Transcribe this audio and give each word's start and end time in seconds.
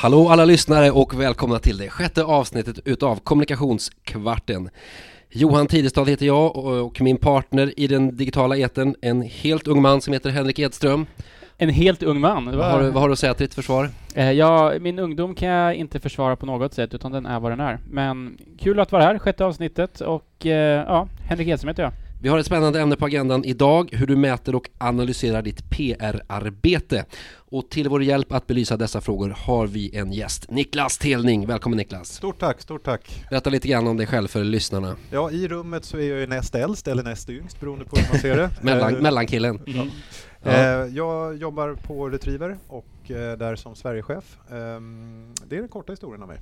Hallå 0.00 0.28
alla 0.28 0.44
lyssnare 0.44 0.90
och 0.90 1.20
välkomna 1.20 1.58
till 1.58 1.78
det 1.78 1.88
sjätte 1.88 2.24
avsnittet 2.24 2.78
utav 2.84 3.16
Kommunikationskvarten. 3.16 4.70
Johan 5.30 5.66
Tidestad 5.66 6.08
heter 6.08 6.26
jag 6.26 6.56
och 6.56 7.00
min 7.00 7.16
partner 7.16 7.72
i 7.76 7.86
den 7.86 8.16
digitala 8.16 8.56
eten, 8.56 8.96
en 9.02 9.22
helt 9.22 9.68
ung 9.68 9.82
man 9.82 10.00
som 10.00 10.12
heter 10.12 10.30
Henrik 10.30 10.58
Edström. 10.58 11.06
En 11.58 11.68
helt 11.68 12.02
ung 12.02 12.20
man? 12.20 12.56
Vad 12.56 12.70
har, 12.70 12.82
du, 12.82 12.90
vad 12.90 13.02
har 13.02 13.08
du 13.08 13.12
att 13.12 13.18
säga 13.18 13.34
till 13.34 13.46
ditt 13.46 13.54
försvar? 13.54 13.90
Eh, 14.14 14.32
ja, 14.32 14.72
min 14.80 14.98
ungdom 14.98 15.34
kan 15.34 15.48
jag 15.48 15.74
inte 15.74 16.00
försvara 16.00 16.36
på 16.36 16.46
något 16.46 16.74
sätt, 16.74 16.94
utan 16.94 17.12
den 17.12 17.26
är 17.26 17.40
vad 17.40 17.52
den 17.52 17.60
är. 17.60 17.78
Men 17.90 18.38
kul 18.58 18.80
att 18.80 18.92
vara 18.92 19.02
här, 19.02 19.18
sjätte 19.18 19.44
avsnittet, 19.44 20.00
och 20.00 20.46
eh, 20.46 20.84
ja, 20.86 21.08
Henrik 21.28 21.48
Edström 21.48 21.68
heter 21.68 21.82
jag. 21.82 21.92
Vi 22.22 22.28
har 22.28 22.38
ett 22.38 22.46
spännande 22.46 22.80
ämne 22.80 22.96
på 22.96 23.04
agendan 23.04 23.44
idag, 23.44 23.90
hur 23.92 24.06
du 24.06 24.16
mäter 24.16 24.54
och 24.54 24.68
analyserar 24.78 25.42
ditt 25.42 25.70
PR-arbete. 25.70 27.04
Och 27.32 27.68
till 27.70 27.88
vår 27.88 28.02
hjälp 28.02 28.32
att 28.32 28.46
belysa 28.46 28.76
dessa 28.76 29.00
frågor 29.00 29.34
har 29.38 29.66
vi 29.66 29.96
en 29.96 30.12
gäst, 30.12 30.50
Niklas 30.50 30.98
Telning. 30.98 31.46
Välkommen 31.46 31.76
Niklas! 31.76 32.08
Stort 32.08 32.38
tack, 32.38 32.60
stort 32.60 32.84
tack! 32.84 33.24
Berätta 33.30 33.50
lite 33.50 33.68
grann 33.68 33.86
om 33.86 33.96
dig 33.96 34.06
själv 34.06 34.28
för 34.28 34.44
lyssnarna. 34.44 34.96
Ja, 35.10 35.30
i 35.30 35.48
rummet 35.48 35.84
så 35.84 35.96
är 35.96 36.10
jag 36.10 36.20
ju 36.20 36.26
näst 36.26 36.54
äldst 36.54 36.88
eller 36.88 37.02
näst 37.02 37.30
yngst 37.30 37.60
beroende 37.60 37.84
på 37.84 37.96
hur 37.96 38.08
man 38.12 38.18
ser 38.18 38.36
det. 38.36 38.50
Mellan, 38.62 38.94
eh, 38.94 39.02
mellankillen. 39.02 39.60
Mm. 39.66 39.88
Ja. 40.42 40.50
Eh, 40.50 40.86
jag 40.96 41.36
jobbar 41.36 41.74
på 41.74 42.08
Retriever 42.08 42.58
och 42.68 42.86
Eh, 43.10 43.38
där 43.38 43.56
som 43.56 43.74
Sverigechef. 43.74 44.38
Ehm, 44.50 45.34
det 45.46 45.56
är 45.56 45.60
den 45.60 45.68
korta 45.68 45.92
historien 45.92 46.22
av 46.22 46.28
mig. 46.28 46.38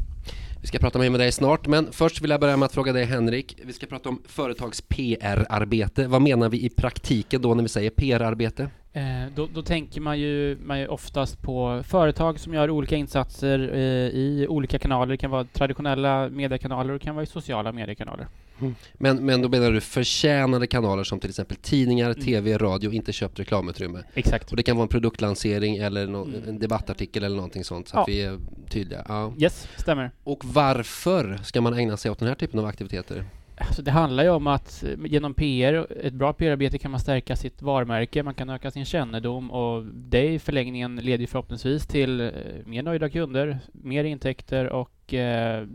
Vi 0.61 0.67
ska 0.67 0.79
prata 0.79 0.99
mer 0.99 1.11
med 1.11 1.21
dig 1.21 1.33
snart, 1.33 1.67
men 1.67 1.93
först 1.93 2.23
vill 2.23 2.31
jag 2.31 2.41
börja 2.41 2.57
med 2.57 2.67
att 2.67 2.73
fråga 2.73 2.93
dig 2.93 3.05
Henrik. 3.05 3.57
Vi 3.65 3.73
ska 3.73 3.87
prata 3.87 4.09
om 4.09 4.23
företags 4.27 4.81
PR-arbete. 4.81 6.07
Vad 6.07 6.23
menar 6.23 6.49
vi 6.49 6.65
i 6.65 6.69
praktiken 6.69 7.43
då 7.43 7.55
när 7.55 7.63
vi 7.63 7.69
säger 7.69 7.91
PR-arbete? 7.91 8.71
Eh, 8.99 9.33
då, 9.35 9.49
då, 9.55 9.63
tänker 9.63 10.01
man 10.01 10.19
ju, 10.19 10.59
man 10.63 10.81
ju 10.81 10.87
oftast 10.87 11.43
på 11.43 11.83
företag 11.87 12.41
som 12.41 12.55
gör 12.55 12.71
olika 12.71 12.97
insatser 12.97 13.71
eh, 13.75 13.81
i 14.21 14.47
olika 14.49 14.79
kanaler. 14.79 15.13
Det 15.13 15.17
kan 15.17 15.31
vara 15.31 15.45
traditionella 15.45 16.29
mediekanaler 16.29 16.93
och 16.93 16.99
det 16.99 17.05
kan 17.05 17.15
vara 17.15 17.23
i 17.23 17.27
sociala 17.27 17.73
mediekanaler. 17.73 18.29
Mm. 18.61 18.75
Men, 18.95 19.27
men 19.27 19.43
då 19.43 19.49
menar 19.49 19.71
du 19.71 19.81
förtjänade 19.81 20.67
kanaler 20.67 21.05
som 21.05 21.21
till 21.21 21.31
exempel 21.31 21.57
tidningar, 21.57 22.11
mm. 22.11 22.21
tv, 22.21 22.59
radio, 22.59 22.93
inte 22.93 23.13
köpt 23.13 23.41
reklamutrymme? 23.41 24.03
Exakt. 24.15 24.51
Och 24.51 24.57
det 24.57 24.63
kan 24.63 24.77
vara 24.77 24.83
en 24.83 24.89
produktlansering 24.89 25.77
eller 25.77 26.07
no 26.07 26.25
mm. 26.25 26.49
en 26.49 26.59
debattartikel 26.59 27.25
eller 27.25 27.37
någonting 27.37 27.65
sånt 27.65 27.89
så 27.89 27.97
ja. 27.97 28.03
att 28.03 28.09
vi 28.09 28.23
är 28.23 28.39
tydliga. 28.69 29.05
Ja. 29.09 29.33
Yes, 29.39 29.69
stämmer. 29.77 30.11
Och 30.25 30.45
varför 30.45 31.41
ska 31.45 31.61
man 31.61 31.75
ägna 31.75 31.97
sig 31.97 32.11
åt 32.11 32.19
den 32.19 32.29
här 32.29 32.35
typen 32.35 32.61
av 32.61 32.67
aktiviteter? 32.67 33.25
Alltså 33.61 33.83
det 33.83 33.91
handlar 33.91 34.25
ju 34.25 34.31
om 34.31 34.47
att 34.47 34.85
eh, 34.85 34.91
genom 35.07 35.35
PR, 35.35 35.87
ett 36.05 36.15
bra 36.15 36.33
PR-arbete 36.33 36.79
kan 36.79 36.91
man 36.91 37.01
stärka 37.01 37.37
sitt 37.37 37.63
varumärke, 37.63 38.23
man 38.23 38.35
kan 38.35 38.51
öka 38.51 38.71
sin 38.71 38.85
kännedom 38.85 39.51
och 39.51 39.85
det 39.85 40.29
i 40.29 40.39
förlängningen 40.39 40.97
leder 40.97 41.27
förhoppningsvis 41.27 41.87
till 41.87 42.21
eh, 42.21 42.31
mer 42.65 42.83
nöjda 42.83 43.09
kunder, 43.09 43.59
mer 43.73 44.05
intäkter 44.05 44.67
och 44.67 45.15
eh, 45.15 45.67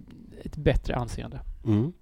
ett 0.43 0.55
bättre 0.55 0.95
anseende. 0.95 1.39
Mm. 1.65 1.93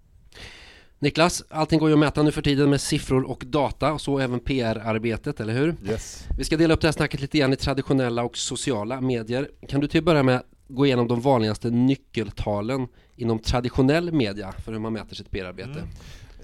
Niklas, 1.00 1.44
allting 1.50 1.80
går 1.80 1.90
ju 1.90 1.94
att 1.94 2.00
mäta 2.00 2.24
nu 2.24 2.32
för 2.32 2.42
tiden 2.42 2.70
med 2.70 2.82
siffror 2.82 3.24
och 3.24 3.44
data 3.48 3.94
och 3.94 4.02
så 4.02 4.20
även 4.20 4.40
PR-arbetet, 4.40 5.40
eller 5.40 5.54
hur? 5.54 5.76
Yes. 5.86 6.28
Vi 6.38 6.44
ska 6.44 6.58
dela 6.58 6.74
upp 6.74 6.82
det 6.82 6.88
här 6.88 6.94
snacket 6.94 7.22
lite 7.22 7.38
grann 7.38 7.54
i 7.54 7.56
traditionella 7.56 8.24
och 8.24 8.38
sociala 8.38 9.02
medier. 9.02 9.50
Kan 9.68 9.82
du 9.82 9.88
till 9.88 9.98
att 9.98 10.06
börja 10.06 10.24
med 10.24 10.42
gå 10.68 10.86
igenom 10.86 11.08
de 11.08 11.22
vanligaste 11.22 11.70
nyckeltalen 11.70 12.88
inom 13.22 13.40
traditionell 13.40 14.12
media 14.12 14.52
för 14.52 14.72
hur 14.72 14.80
man 14.80 14.94
mäter 14.94 15.16
sitt 15.16 15.32
PR-arbete? 15.32 15.80
Mm. 15.80 15.88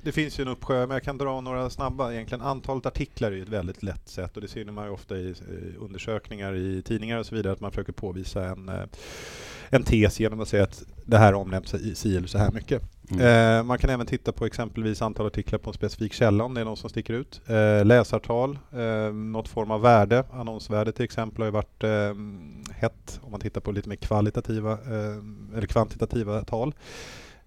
Det 0.02 0.12
finns 0.12 0.40
ju 0.40 0.42
en 0.42 0.48
uppsjö, 0.48 0.80
men 0.80 0.90
jag 0.96 1.04
kan 1.04 1.18
dra 1.18 1.42
några 1.42 1.70
snabba. 1.70 2.14
Egentligen 2.14 2.42
antalet 2.42 2.86
artiklar 2.86 3.32
är 3.32 3.42
ett 3.42 3.50
väldigt 3.50 3.84
lätt 3.84 4.10
sätt 4.10 4.36
och 4.36 4.42
det 4.42 4.48
ser 4.48 4.66
man 4.66 4.86
ju 4.86 4.92
ofta 4.92 5.18
i 5.18 5.36
undersökningar 5.80 6.56
i 6.56 6.82
tidningar 6.82 7.18
och 7.18 7.26
så 7.26 7.36
vidare 7.36 7.54
att 7.54 7.60
man 7.60 7.72
försöker 7.72 7.94
påvisa 7.94 8.46
en, 8.46 8.70
eh, 8.70 8.84
en 9.70 9.84
tes 9.84 10.20
genom 10.20 10.40
att 10.40 10.48
säga 10.48 10.64
att 10.64 10.84
det 11.06 11.18
här 11.18 11.34
omnämns 11.34 11.74
i 11.74 11.96
si 11.96 12.18
eller 12.18 12.28
så 12.28 12.38
här 12.38 12.52
mycket. 12.52 12.84
Mm. 13.12 13.58
Eh, 13.60 13.64
man 13.64 13.78
kan 13.78 13.90
även 13.90 14.06
titta 14.06 14.32
på 14.32 14.46
exempelvis 14.46 15.02
antal 15.02 15.28
artiklar 15.28 15.60
på 15.60 15.70
en 15.70 15.74
specifik 15.74 16.14
källa 16.14 16.44
om 16.44 16.54
det 16.54 16.62
är 16.62 16.66
någon 16.66 16.78
som 16.78 16.90
sticker 16.90 17.14
ut. 17.14 17.42
Eh, 17.48 17.86
läsartal, 17.86 18.60
eh, 18.74 19.14
något 19.14 19.48
form 19.48 19.72
av 19.72 19.82
värde, 19.82 20.24
annonsvärde 20.32 20.92
till 20.92 21.06
exempel 21.06 21.42
har 21.42 21.46
ju 21.46 21.52
varit 21.52 21.84
eh, 21.84 22.14
hett 22.76 23.20
om 23.24 23.32
man 23.32 23.40
tittar 23.40 23.62
på 23.62 23.72
lite 23.72 23.90
mer 23.90 23.96
kvalitativa 23.96 24.72
eh, 24.72 25.58
eller 25.58 25.68
kvantitativa 25.68 26.44
tal. 26.44 26.74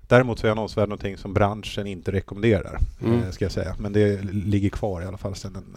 Däremot 0.00 0.38
så 0.38 0.46
är 0.46 0.50
annonsvärde 0.50 0.88
någonting 0.88 1.16
som 1.16 1.34
branschen 1.34 1.86
inte 1.86 2.12
rekommenderar, 2.12 2.78
mm. 3.02 3.22
Eh, 3.22 3.30
ska 3.30 3.44
jag 3.44 3.52
säga. 3.52 3.76
Men 3.78 3.92
det 3.92 4.22
ligger 4.24 4.70
kvar 4.70 5.02
i 5.02 5.04
alla 5.04 5.18
fall 5.18 5.34
sedan 5.34 5.56
en, 5.56 5.76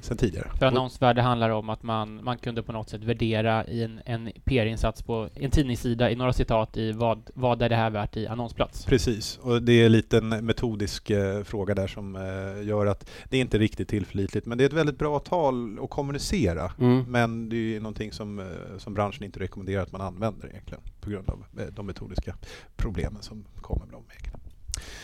sen 0.00 0.16
tidigare. 0.16 0.50
För 0.58 0.66
annonsvärde 0.66 1.22
handlar 1.22 1.50
om 1.50 1.70
att 1.70 1.82
man, 1.82 2.24
man 2.24 2.38
kunde 2.38 2.62
på 2.62 2.72
något 2.72 2.88
sätt 2.88 3.04
värdera 3.04 3.66
i 3.66 3.82
en, 3.82 4.00
en 4.04 4.30
PR-insats 4.44 5.02
på 5.02 5.28
en 5.34 5.50
tidningssida 5.50 6.10
i 6.10 6.16
några 6.16 6.32
citat 6.32 6.76
i 6.76 6.92
vad, 6.92 7.30
vad 7.34 7.62
är 7.62 7.68
det 7.68 7.76
här 7.76 7.90
värt 7.90 8.16
i 8.16 8.26
annonsplats? 8.26 8.84
Precis, 8.84 9.38
och 9.38 9.62
det 9.62 9.72
är 9.72 9.88
lite 9.88 10.18
en 10.18 10.28
metodisk 10.28 11.10
eh, 11.10 11.42
fråga 11.42 11.74
där 11.74 11.86
som 11.86 12.16
eh, 12.16 12.66
gör 12.66 12.86
att 12.86 13.10
det 13.30 13.36
är 13.36 13.40
inte 13.40 13.58
riktigt 13.58 13.88
tillförlitligt. 13.88 14.46
Men 14.46 14.58
det 14.58 14.64
är 14.64 14.66
ett 14.66 14.72
väldigt 14.72 14.98
bra 14.98 15.18
tal 15.18 15.78
att 15.82 15.90
kommunicera. 15.90 16.72
Mm. 16.80 17.04
Men 17.08 17.48
det 17.48 17.76
är 17.76 17.80
någonting 17.80 18.12
som, 18.12 18.38
eh, 18.38 18.46
som 18.78 18.94
branschen 18.94 19.24
inte 19.24 19.40
rekommenderar 19.40 19.82
att 19.82 19.92
man 19.92 20.00
använder 20.00 20.48
egentligen 20.48 20.82
på 21.00 21.10
grund 21.10 21.28
av 21.28 21.44
eh, 21.58 21.66
de 21.66 21.86
metodiska 21.86 22.36
problemen 22.76 23.22
som 23.22 23.44
kommer 23.60 23.84
med 23.84 23.92
dem. 23.94 24.04
Egentligen. 24.10 24.40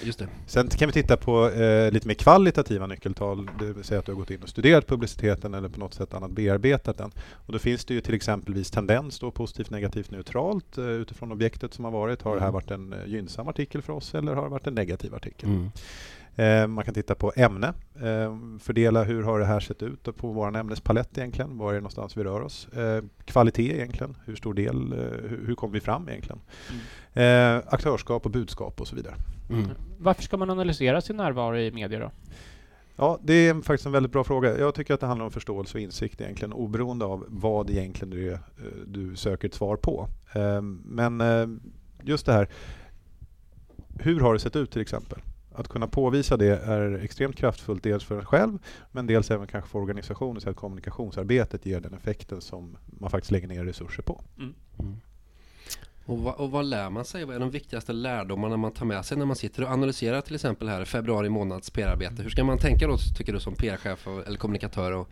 Just 0.02 0.18
det. 0.18 0.28
Sen 0.46 0.68
kan 0.68 0.88
vi 0.88 0.92
titta 0.92 1.16
på 1.16 1.48
eh, 1.50 1.92
lite 1.92 2.08
mer 2.08 2.14
kvalitativa 2.14 2.86
nyckeltal, 2.86 3.50
det 3.58 3.72
vill 3.72 3.84
säga 3.84 3.98
att 3.98 4.06
du 4.06 4.12
har 4.12 4.18
gått 4.18 4.30
in 4.30 4.42
och 4.42 4.48
studerat 4.48 4.86
publiciteten 4.86 5.54
eller 5.54 5.68
på 5.68 5.80
något 5.80 5.94
sätt 5.94 6.14
annat 6.14 6.30
bearbetat 6.30 6.98
den. 6.98 7.10
Och 7.46 7.52
då 7.52 7.58
finns 7.58 7.84
det 7.84 7.94
ju 7.94 8.00
till 8.00 8.14
exempelvis 8.14 8.70
tendens 8.70 9.18
då, 9.18 9.30
positivt, 9.30 9.70
negativt, 9.70 10.10
neutralt 10.10 10.78
eh, 10.78 10.84
utifrån 10.84 11.32
objektet 11.32 11.74
som 11.74 11.84
har 11.84 11.92
varit. 11.92 12.22
Har 12.22 12.34
det 12.34 12.40
här 12.40 12.48
mm. 12.48 12.54
varit 12.54 12.70
en 12.70 12.92
eh, 12.92 13.06
gynnsam 13.06 13.48
artikel 13.48 13.82
för 13.82 13.92
oss 13.92 14.14
eller 14.14 14.34
har 14.34 14.42
det 14.42 14.48
varit 14.48 14.66
en 14.66 14.74
negativ 14.74 15.14
artikel? 15.14 15.48
Mm. 15.48 15.70
Eh, 16.36 16.66
man 16.66 16.84
kan 16.84 16.94
titta 16.94 17.14
på 17.14 17.32
ämne, 17.36 17.72
eh, 17.94 18.36
fördela 18.60 19.04
hur 19.04 19.22
har 19.22 19.38
det 19.38 19.44
här 19.44 19.60
sett 19.60 19.82
ut 19.82 20.16
på 20.16 20.28
vår 20.28 20.56
ämnespalett 20.56 21.18
egentligen, 21.18 21.58
var 21.58 21.70
är 21.70 21.74
det 21.74 21.80
någonstans 21.80 22.16
vi 22.16 22.24
rör 22.24 22.40
oss? 22.40 22.68
Eh, 22.68 23.04
kvalitet 23.24 23.74
egentligen, 23.74 24.16
hur 24.24 24.36
stor 24.36 24.54
del, 24.54 24.94
hur, 25.46 25.54
kommer 25.54 25.74
vi 25.74 25.80
fram 25.80 26.08
egentligen? 26.08 26.40
Mm. 27.14 27.62
aktörskap 27.66 28.26
och 28.26 28.30
budskap 28.30 28.80
och 28.80 28.88
så 28.88 28.96
vidare. 28.96 29.14
Mm. 29.50 29.68
Varför 29.98 30.22
ska 30.22 30.36
man 30.36 30.50
analysera 30.50 31.00
sin 31.00 31.16
närvaro 31.16 31.56
i 31.56 31.70
media 31.70 31.98
då? 31.98 32.10
Ja, 32.96 33.18
det 33.22 33.32
är 33.48 33.54
faktiskt 33.54 33.86
en 33.86 33.92
väldigt 33.92 34.12
bra 34.12 34.24
fråga. 34.24 34.58
Jag 34.58 34.74
tycker 34.74 34.94
att 34.94 35.00
det 35.00 35.06
handlar 35.06 35.24
om 35.24 35.30
förståelse 35.30 35.78
och 35.78 35.82
insikt 35.82 36.20
egentligen, 36.20 36.52
oberoende 36.52 37.04
av 37.04 37.24
vad 37.28 37.70
egentligen 37.70 38.10
du, 38.10 38.32
är, 38.32 38.38
du 38.86 39.16
söker 39.16 39.48
ett 39.48 39.54
svar 39.54 39.76
på. 39.76 40.08
Men 40.84 41.22
just 42.02 42.26
det 42.26 42.32
här, 42.32 42.48
hur 43.98 44.20
har 44.20 44.32
det 44.32 44.40
sett 44.40 44.56
ut 44.56 44.70
till 44.70 44.82
exempel? 44.82 45.18
Att 45.54 45.68
kunna 45.68 45.86
påvisa 45.86 46.36
det 46.36 46.58
är 46.58 47.04
extremt 47.04 47.36
kraftfullt, 47.36 47.82
dels 47.82 48.04
för 48.04 48.18
en 48.18 48.24
själv, 48.24 48.58
men 48.92 49.06
dels 49.06 49.30
även 49.30 49.46
kanske 49.46 49.70
för 49.70 49.78
organisationen, 49.78 50.40
så 50.40 50.50
att 50.50 50.56
kommunikationsarbetet 50.56 51.66
ger 51.66 51.80
den 51.80 51.94
effekten 51.94 52.40
som 52.40 52.76
man 52.86 53.10
faktiskt 53.10 53.30
lägger 53.30 53.48
ner 53.48 53.64
resurser 53.64 54.02
på. 54.02 54.24
Mm. 54.38 54.54
Mm. 54.78 54.96
Och, 56.06 56.18
vad, 56.18 56.34
och 56.34 56.50
vad 56.50 56.64
lär 56.64 56.90
man 56.90 57.04
sig? 57.04 57.24
Vad 57.24 57.36
är 57.36 57.40
de 57.40 57.50
viktigaste 57.50 57.92
lärdomarna 57.92 58.56
man 58.56 58.72
tar 58.72 58.86
med 58.86 59.04
sig 59.04 59.18
när 59.18 59.26
man 59.26 59.36
sitter 59.36 59.62
och 59.62 59.70
analyserar 59.70 60.20
till 60.20 60.34
exempel 60.34 60.68
här 60.68 60.84
februari 60.84 61.28
månads 61.28 61.70
PR-arbete? 61.70 62.22
Hur 62.22 62.30
ska 62.30 62.44
man 62.44 62.58
tänka 62.58 62.86
då, 62.86 62.96
tycker 63.16 63.32
du, 63.32 63.40
som 63.40 63.54
PR-chef 63.54 64.06
eller 64.26 64.36
kommunikatör 64.36 64.92
och 64.92 65.08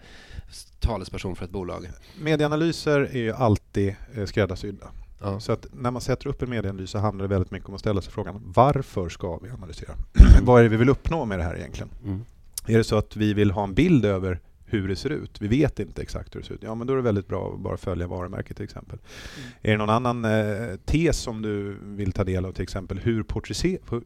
talesperson 0.80 1.36
för 1.36 1.44
ett 1.44 1.50
bolag? 1.50 1.90
Medieanalyser 2.20 3.00
är 3.00 3.18
ju 3.18 3.32
alltid 3.32 3.94
eh, 4.14 4.24
skräddarsydda. 4.24 4.86
Ja. 5.20 5.41
Så 5.41 5.53
att 5.53 5.66
när 5.72 5.91
man 5.91 6.03
sätter 6.03 6.26
upp 6.26 6.42
en 6.42 6.50
medieanalys 6.50 6.91
så 6.91 6.98
handlar 6.98 7.25
det 7.25 7.28
väldigt 7.28 7.50
mycket 7.50 7.69
om 7.69 7.75
att 7.75 7.81
ställa 7.81 8.00
sig 8.00 8.12
frågan 8.12 8.42
varför 8.44 9.08
ska 9.08 9.38
vi 9.38 9.50
analysera? 9.50 9.94
Vad 10.42 10.58
är 10.58 10.62
det 10.62 10.69
vi 10.69 10.76
vill 10.76 10.88
uppnå 10.88 11.25
med 11.25 11.38
det 11.38 11.42
här 11.42 11.56
egentligen? 11.56 11.88
Mm. 12.04 12.25
Är 12.66 12.78
det 12.78 12.84
så 12.84 12.97
att 12.97 13.16
vi 13.16 13.34
vill 13.34 13.50
ha 13.50 13.65
en 13.65 13.74
bild 13.74 14.04
över 14.04 14.41
hur 14.70 14.88
det 14.88 14.96
ser 14.96 15.10
ut. 15.10 15.40
Vi 15.40 15.48
vet 15.48 15.80
inte 15.80 16.02
exakt 16.02 16.34
hur 16.34 16.40
det 16.40 16.46
ser 16.46 16.54
ut. 16.54 16.62
Ja, 16.62 16.74
men 16.74 16.86
då 16.86 16.92
är 16.92 16.96
det 16.96 17.02
väldigt 17.02 17.28
bra 17.28 17.52
att 17.54 17.60
bara 17.60 17.76
följa 17.76 18.06
varumärket 18.06 18.56
till 18.56 18.64
exempel. 18.64 18.98
Mm. 18.98 19.50
Är 19.62 19.70
det 19.70 19.76
någon 19.76 19.90
annan 19.90 20.24
eh, 20.24 20.76
tes 20.84 21.16
som 21.16 21.42
du 21.42 21.76
vill 21.82 22.12
ta 22.12 22.24
del 22.24 22.44
av 22.44 22.52
till 22.52 22.62
exempel? 22.62 22.98
Hur, 22.98 23.24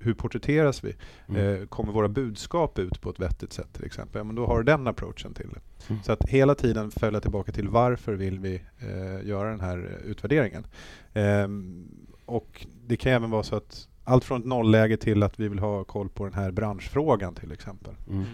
hur 0.00 0.14
porträtteras 0.14 0.84
vi? 0.84 0.94
Mm. 1.28 1.62
Eh, 1.62 1.66
kommer 1.66 1.92
våra 1.92 2.08
budskap 2.08 2.78
ut 2.78 3.00
på 3.00 3.10
ett 3.10 3.20
vettigt 3.20 3.52
sätt 3.52 3.72
till 3.72 3.84
exempel? 3.84 4.18
Ja, 4.18 4.24
men 4.24 4.36
då 4.36 4.46
har 4.46 4.58
du 4.58 4.64
den 4.64 4.86
approachen 4.86 5.34
till 5.34 5.48
det. 5.48 5.60
Mm. 5.88 6.02
Så 6.02 6.12
att 6.12 6.28
hela 6.28 6.54
tiden 6.54 6.90
följa 6.90 7.20
tillbaka 7.20 7.52
till 7.52 7.68
varför 7.68 8.14
vill 8.14 8.38
vi 8.38 8.54
eh, 8.78 9.28
göra 9.28 9.50
den 9.50 9.60
här 9.60 10.00
utvärderingen? 10.04 10.66
Ehm, 11.14 11.88
och 12.26 12.66
det 12.86 12.96
kan 12.96 13.12
även 13.12 13.30
vara 13.30 13.42
så 13.42 13.56
att 13.56 13.88
allt 14.04 14.24
från 14.24 14.40
ett 14.40 14.46
nollläge 14.46 14.96
till 14.96 15.22
att 15.22 15.40
vi 15.40 15.48
vill 15.48 15.58
ha 15.58 15.84
koll 15.84 16.08
på 16.08 16.24
den 16.24 16.34
här 16.34 16.50
branschfrågan 16.50 17.34
till 17.34 17.52
exempel. 17.52 17.94
Mm 18.10 18.24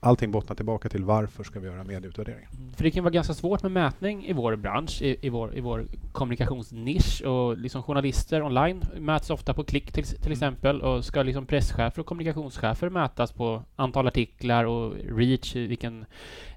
allting 0.00 0.30
bottnar 0.30 0.56
tillbaka 0.56 0.88
till 0.88 1.04
varför 1.04 1.44
ska 1.44 1.60
vi 1.60 1.66
göra 1.66 1.84
medieutvärderingar? 1.84 2.48
Mm. 2.58 2.72
För 2.72 2.84
det 2.84 2.90
kan 2.90 3.04
vara 3.04 3.14
ganska 3.14 3.34
svårt 3.34 3.62
med 3.62 3.72
mätning 3.72 4.26
i 4.26 4.32
vår 4.32 4.56
bransch, 4.56 5.02
i, 5.02 5.16
i, 5.20 5.28
vår, 5.28 5.56
i 5.56 5.60
vår 5.60 5.86
kommunikationsnisch 6.18 7.22
och 7.22 7.58
liksom 7.58 7.82
journalister 7.82 8.42
online 8.42 8.82
mäts 8.96 9.30
ofta 9.30 9.54
på 9.54 9.64
klick 9.64 9.92
till, 9.92 10.04
till 10.04 10.18
mm. 10.20 10.32
exempel 10.32 10.82
och 10.82 11.04
ska 11.04 11.22
liksom 11.22 11.46
presschefer 11.46 12.00
och 12.00 12.06
kommunikationschefer 12.06 12.90
mätas 12.90 13.32
på 13.32 13.62
antal 13.76 14.06
artiklar 14.06 14.64
och 14.64 14.94
reach, 15.16 15.56
vilken, 15.56 16.06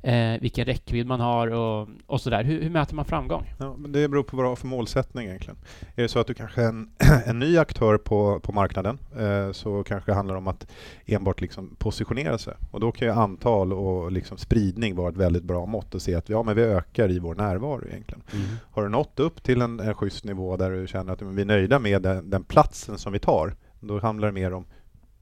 eh, 0.03 0.41
vilken 0.41 0.65
räckvidd 0.65 1.07
man 1.07 1.19
har 1.19 1.47
och, 1.47 1.87
och 2.05 2.21
sådär. 2.21 2.43
Hur, 2.43 2.61
hur 2.61 2.69
mäter 2.69 2.95
man 2.95 3.05
framgång? 3.05 3.53
Ja, 3.59 3.75
men 3.77 3.91
det 3.91 4.07
beror 4.07 4.23
på 4.23 4.37
vad 4.37 4.45
du 4.45 4.49
har 4.49 4.55
för 4.55 4.67
målsättning 4.67 5.27
egentligen. 5.27 5.57
Är 5.95 6.01
det 6.01 6.09
så 6.09 6.19
att 6.19 6.27
du 6.27 6.33
kanske 6.33 6.61
är 6.61 6.67
en, 6.67 6.89
en 7.25 7.39
ny 7.39 7.57
aktör 7.57 7.97
på, 7.97 8.39
på 8.39 8.51
marknaden 8.51 8.99
eh, 9.19 9.51
så 9.51 9.83
kanske 9.83 10.11
det 10.11 10.15
handlar 10.15 10.35
om 10.35 10.47
att 10.47 10.67
enbart 11.05 11.41
liksom 11.41 11.75
positionera 11.75 12.37
sig 12.37 12.53
och 12.71 12.79
då 12.79 12.91
kan 12.91 13.07
ju 13.07 13.13
antal 13.13 13.73
och 13.73 14.11
liksom 14.11 14.37
spridning 14.37 14.95
vara 14.95 15.09
ett 15.09 15.17
väldigt 15.17 15.43
bra 15.43 15.65
mått 15.65 15.95
och 15.95 16.01
se 16.01 16.15
att 16.15 16.29
ja, 16.29 16.43
men 16.43 16.55
vi 16.55 16.61
ökar 16.61 17.11
i 17.11 17.19
vår 17.19 17.35
närvaro 17.35 17.87
egentligen. 17.87 18.23
Mm. 18.33 18.45
Har 18.71 18.83
du 18.83 18.89
nått 18.89 19.19
upp 19.19 19.43
till 19.43 19.50
en, 19.55 19.79
en 19.79 19.93
schysst 19.93 20.25
nivå 20.25 20.57
där 20.57 20.71
du 20.71 20.87
känner 20.87 21.13
att 21.13 21.21
vi 21.21 21.41
är 21.41 21.45
nöjda 21.45 21.79
med 21.79 22.01
den, 22.01 22.29
den, 22.29 22.43
platsen 22.43 22.97
som 22.97 23.13
vi 23.13 23.19
tar, 23.19 23.55
då 23.79 23.99
handlar 23.99 24.27
det 24.27 24.33
mer 24.33 24.53
om 24.53 24.65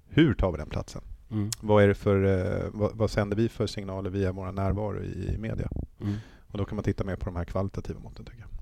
hur 0.07 0.33
tar 0.33 0.51
vi 0.51 0.57
den 0.57 0.69
platsen? 0.69 1.01
Mm. 1.31 1.49
Vad, 1.61 1.83
är 1.83 1.87
det 1.87 1.95
för, 1.95 2.23
eh, 2.23 2.69
vad, 2.73 2.97
vad, 2.97 3.11
sänder 3.11 3.37
vi 3.37 3.49
för 3.49 3.67
signaler 3.67 4.09
via 4.09 4.31
vår 4.31 4.51
närvaro 4.51 5.01
i, 5.01 5.33
i 5.35 5.37
media? 5.37 5.69
Mm. 6.01 6.15
Och 6.47 6.57
då 6.57 6.65
kan 6.65 6.75
man 6.75 6.83
titta 6.83 7.03
mer 7.03 7.15
på 7.15 7.25
de 7.25 7.35
här 7.35 7.45
kvalitativa 7.45 7.99
måtten 7.99 8.25
tycker 8.25 8.39
jag. 8.39 8.58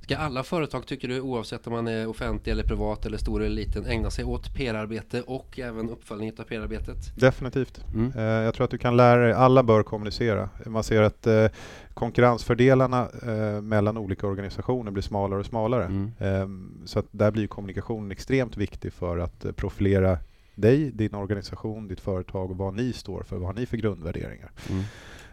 Ska 0.00 0.16
alla 0.16 0.42
företag, 0.42 0.86
tycker 0.86 1.08
du, 1.08 1.20
oavsett 1.20 1.66
om 1.66 1.72
man 1.72 1.88
är 1.88 2.06
offentlig 2.06 2.52
eller 2.52 2.64
privat 2.64 3.06
eller 3.06 3.18
stor 3.18 3.42
eller 3.42 3.54
liten, 3.54 3.86
ägna 3.86 4.10
sig 4.10 4.24
åt 4.24 4.54
PR-arbete 4.54 5.22
och 5.22 5.58
även 5.58 5.90
uppföljning 5.90 6.32
av 6.38 6.42
PR-arbetet? 6.42 6.96
Definitivt. 7.16 7.84
Mm. 7.94 8.12
Eh, 8.16 8.22
jag 8.22 8.54
tror 8.54 8.64
att 8.64 8.70
du 8.70 8.78
kan 8.78 8.96
lära 8.96 9.22
dig, 9.22 9.32
alla 9.32 9.62
bör 9.62 9.82
kommunicera. 9.82 10.48
Man 10.66 10.84
ser 10.84 11.02
att 11.02 11.26
eh, 11.26 11.46
konkurrensfördelarna 11.94 13.08
eh, 13.22 13.62
mellan 13.62 13.96
olika 13.96 14.26
organisationer 14.26 14.90
blir 14.90 15.02
smalare 15.02 15.40
och 15.40 15.46
smalare. 15.46 15.84
Mm. 15.84 16.12
Ehm, 16.18 16.82
så 16.84 16.98
att 16.98 17.06
där 17.10 17.30
blir 17.30 17.46
kommunikationen 17.46 18.12
extremt 18.12 18.56
viktig 18.56 18.92
för 18.92 19.18
att 19.18 19.56
profilera 19.56 20.18
dig, 20.54 20.90
din 20.90 21.14
organisation, 21.14 21.88
ditt 21.88 22.00
företag 22.00 22.50
och 22.50 22.56
vad 22.56 22.74
ni 22.74 22.92
står 22.92 23.22
för. 23.22 23.36
Vad 23.36 23.46
har 23.46 23.54
ni 23.54 23.66
för 23.66 23.76
grundvärderingar? 23.76 24.50
Mm. 24.70 24.84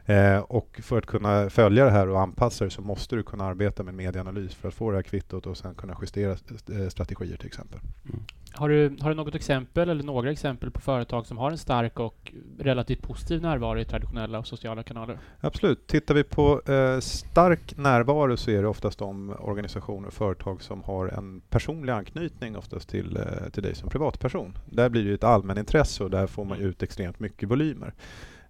Eh, 0.05 0.39
och 0.39 0.79
för 0.83 0.97
att 0.97 1.05
kunna 1.05 1.49
följa 1.49 1.85
det 1.85 1.91
här 1.91 2.09
och 2.09 2.21
anpassa 2.21 2.65
det 2.65 2.71
så 2.71 2.81
måste 2.81 3.15
du 3.15 3.23
kunna 3.23 3.45
arbeta 3.45 3.83
med 3.83 3.93
medieanalys 3.93 4.55
för 4.55 4.67
att 4.67 4.73
få 4.73 4.91
det 4.91 4.97
här 4.97 5.03
kvittot 5.03 5.45
och 5.45 5.57
sen 5.57 5.75
kunna 5.75 5.97
justera 6.01 6.31
eh, 6.31 6.89
strategier 6.89 7.37
till 7.37 7.47
exempel. 7.47 7.79
Mm. 8.09 8.23
Har, 8.51 8.69
du, 8.69 8.97
har 9.01 9.09
du 9.09 9.15
något 9.15 9.35
exempel 9.35 9.89
eller 9.89 10.03
några 10.03 10.31
exempel 10.31 10.71
på 10.71 10.81
företag 10.81 11.25
som 11.25 11.37
har 11.37 11.51
en 11.51 11.57
stark 11.57 11.99
och 11.99 12.33
relativt 12.59 13.01
positiv 13.01 13.41
närvaro 13.41 13.79
i 13.79 13.85
traditionella 13.85 14.39
och 14.39 14.47
sociala 14.47 14.83
kanaler? 14.83 15.17
Absolut. 15.39 15.87
Tittar 15.87 16.15
vi 16.15 16.23
på 16.23 16.61
eh, 16.71 16.99
stark 16.99 17.77
närvaro 17.77 18.37
så 18.37 18.51
är 18.51 18.61
det 18.61 18.67
oftast 18.67 18.99
de 18.99 19.35
organisationer 19.39 20.07
och 20.07 20.13
företag 20.13 20.61
som 20.61 20.83
har 20.83 21.07
en 21.07 21.41
personlig 21.49 21.93
anknytning 21.93 22.57
oftast 22.57 22.89
till, 22.89 23.17
eh, 23.17 23.49
till 23.51 23.63
dig 23.63 23.75
som 23.75 23.89
privatperson. 23.89 24.57
Där 24.65 24.89
blir 24.89 25.05
det 25.05 25.13
ett 25.13 25.23
allmänintresse 25.23 26.03
och 26.03 26.09
där 26.09 26.27
får 26.27 26.45
man 26.45 26.59
ut 26.59 26.83
extremt 26.83 27.19
mycket 27.19 27.49
volymer. 27.49 27.93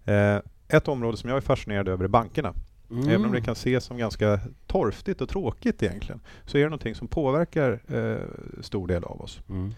Eh, 0.06 0.40
ett 0.68 0.88
område 0.88 1.18
som 1.18 1.30
jag 1.30 1.38
är 1.38 1.42
fascinerad 1.42 1.88
över 1.88 2.04
är 2.04 2.08
bankerna. 2.08 2.54
Mm. 2.92 3.10
Även 3.10 3.26
om 3.26 3.32
det 3.32 3.42
kan 3.42 3.52
ses 3.52 3.84
som 3.84 3.98
ganska 3.98 4.40
torftigt 4.68 5.22
och 5.22 5.30
tråkigt 5.30 5.84
egentligen, 5.84 6.20
så 6.46 6.58
är 6.58 6.62
det 6.62 6.70
någonting 6.70 6.96
som 6.96 7.08
påverkar 7.08 7.80
eh, 7.88 8.62
stor 8.62 8.88
del 8.88 9.04
av 9.04 9.22
oss. 9.22 9.40
Mm. 9.50 9.74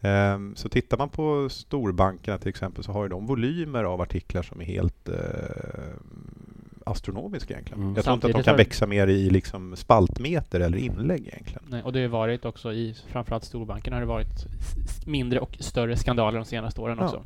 Mm. 0.00 0.50
Eh, 0.50 0.54
så 0.56 0.68
tittar 0.68 0.98
man 0.98 1.08
på 1.08 1.48
storbankerna 1.48 2.38
till 2.38 2.48
exempel 2.48 2.84
så 2.84 2.92
har 2.92 3.08
de 3.08 3.26
volymer 3.26 3.84
av 3.84 4.00
artiklar 4.00 4.42
som 4.42 4.60
är 4.60 4.64
helt 4.64 5.08
eh, 5.08 5.14
astronomiska 6.86 7.54
egentligen. 7.54 7.82
Mm. 7.82 7.94
Jag 7.94 8.04
tror 8.04 8.14
inte 8.14 8.26
att 8.26 8.32
de 8.32 8.42
kan 8.42 8.56
växa 8.56 8.86
mer 8.86 9.06
i 9.06 9.30
liksom 9.30 9.76
spaltmeter 9.76 10.60
eller 10.60 10.78
inlägg 10.78 11.26
egentligen. 11.26 11.62
Nej, 11.68 11.82
och 11.82 11.92
det 11.92 12.00
har 12.00 12.08
varit 12.08 12.44
också 12.44 12.72
i 12.72 12.96
framförallt 13.08 13.44
storbankerna 13.44 13.96
har 13.96 14.00
det 14.00 14.06
varit 14.06 14.46
mindre 15.06 15.40
och 15.40 15.56
större 15.60 15.96
skandaler 15.96 16.38
de 16.38 16.44
senaste 16.44 16.80
åren 16.80 16.96
ja. 17.00 17.04
också. 17.04 17.24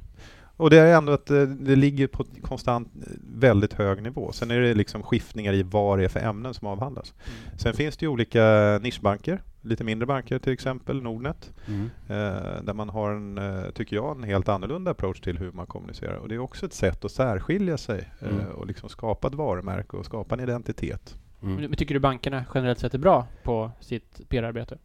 Och 0.56 0.70
det 0.70 0.78
är 0.78 0.96
ändå 0.96 1.12
att 1.12 1.26
det, 1.26 1.46
det 1.46 1.76
ligger 1.76 2.06
på 2.06 2.25
konstant 2.43 2.88
väldigt 3.37 3.72
hög 3.72 4.02
nivå. 4.02 4.32
Sen 4.32 4.50
är 4.50 4.60
det 4.60 4.75
liksom 4.75 5.02
skiftningar 5.02 5.52
i 5.52 5.62
vad 5.62 5.99
det 5.99 6.04
är 6.04 6.08
för 6.08 6.20
ämnen 6.20 6.54
som 6.54 6.69
avhandlas. 6.69 7.14
Mm. 7.16 7.58
Sen 7.58 7.75
finns 7.75 7.96
det 7.96 8.04
ju 8.04 8.08
olika 8.08 8.78
nischbanker, 8.82 9.43
lite 9.60 9.84
mindre 9.84 10.06
banker 10.06 10.38
till 10.38 10.52
exempel, 10.52 11.02
Nordnet, 11.02 11.52
mm. 11.69 11.90
eh, 12.08 12.62
där 12.62 12.72
man 12.72 12.88
har 12.88 13.10
en, 13.10 13.38
eh, 13.38 13.70
tycker 13.70 13.96
jag, 13.96 14.16
en 14.16 14.22
helt 14.22 14.49
annorlunda 14.49 14.90
approach 14.90 15.20
till 15.20 15.38
hur 15.38 15.52
man 15.52 15.66
kommunicerar. 15.66 16.14
Och 16.14 16.28
det 16.28 16.34
är 16.34 16.38
också 16.38 16.66
ett 16.66 16.72
sätt 16.72 17.04
att 17.04 17.12
särskilja 17.12 17.78
sig 17.78 18.08
eh, 18.20 18.28
mm. 18.28 18.46
och 18.46 18.66
liksom 18.66 18.88
skapa 18.88 19.28
ett 19.28 19.34
varumärke 19.34 19.96
och 19.96 20.04
skapa 20.04 20.34
en 20.34 20.40
identitet. 20.40 21.16
Mm. 21.43 21.54
Men 21.54 21.75
tycker 21.75 21.94
du 21.94 22.00
bankerna 22.00 22.44
generellt 22.54 22.78
sett 22.78 22.94
är 22.94 22.99
bra 22.99 23.26
på 23.43 23.70
sitt 23.81 24.28
PR-arbete? 24.28 24.78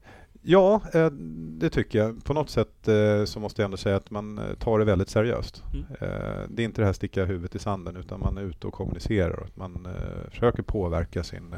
Ja, 0.49 0.81
eh, 0.93 1.09
det 1.59 1.69
tycker 1.69 1.99
jag. 1.99 2.23
På 2.23 2.33
något 2.33 2.49
sätt 2.49 2.87
eh, 2.87 3.25
så 3.25 3.39
måste 3.39 3.61
jag 3.61 3.65
ändå 3.65 3.77
säga 3.77 3.95
att 3.95 4.11
man 4.11 4.37
eh, 4.37 4.53
tar 4.59 4.79
det 4.79 4.85
väldigt 4.85 5.09
seriöst. 5.09 5.63
Mm. 5.73 5.85
Det 6.49 6.61
är 6.61 6.65
inte 6.65 6.81
det 6.81 6.85
här 6.85 6.93
sticka 6.93 7.25
huvudet 7.25 7.55
i 7.55 7.59
sanden 7.59 7.95
utan 7.95 8.19
man 8.19 8.37
är 8.37 8.41
ute 8.41 8.67
och 8.67 8.73
kommunicerar 8.73 9.39
och 9.39 9.57
man 9.57 9.87
försöker 10.29 10.63
påverka 10.63 11.23
sin, 11.23 11.55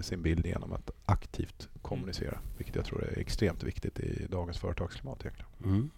sin 0.00 0.22
bild 0.22 0.46
genom 0.46 0.72
att 0.72 0.90
aktivt 1.04 1.68
kommunicera. 1.82 2.32
Mm. 2.32 2.42
Vilket 2.56 2.76
jag 2.76 2.84
tror 2.84 3.04
är 3.04 3.18
extremt 3.18 3.62
viktigt 3.62 4.00
i 4.00 4.26
dagens 4.30 4.58
företagsklimat 4.58 5.20
egentligen. 5.20 5.50
Mm. 5.64 5.90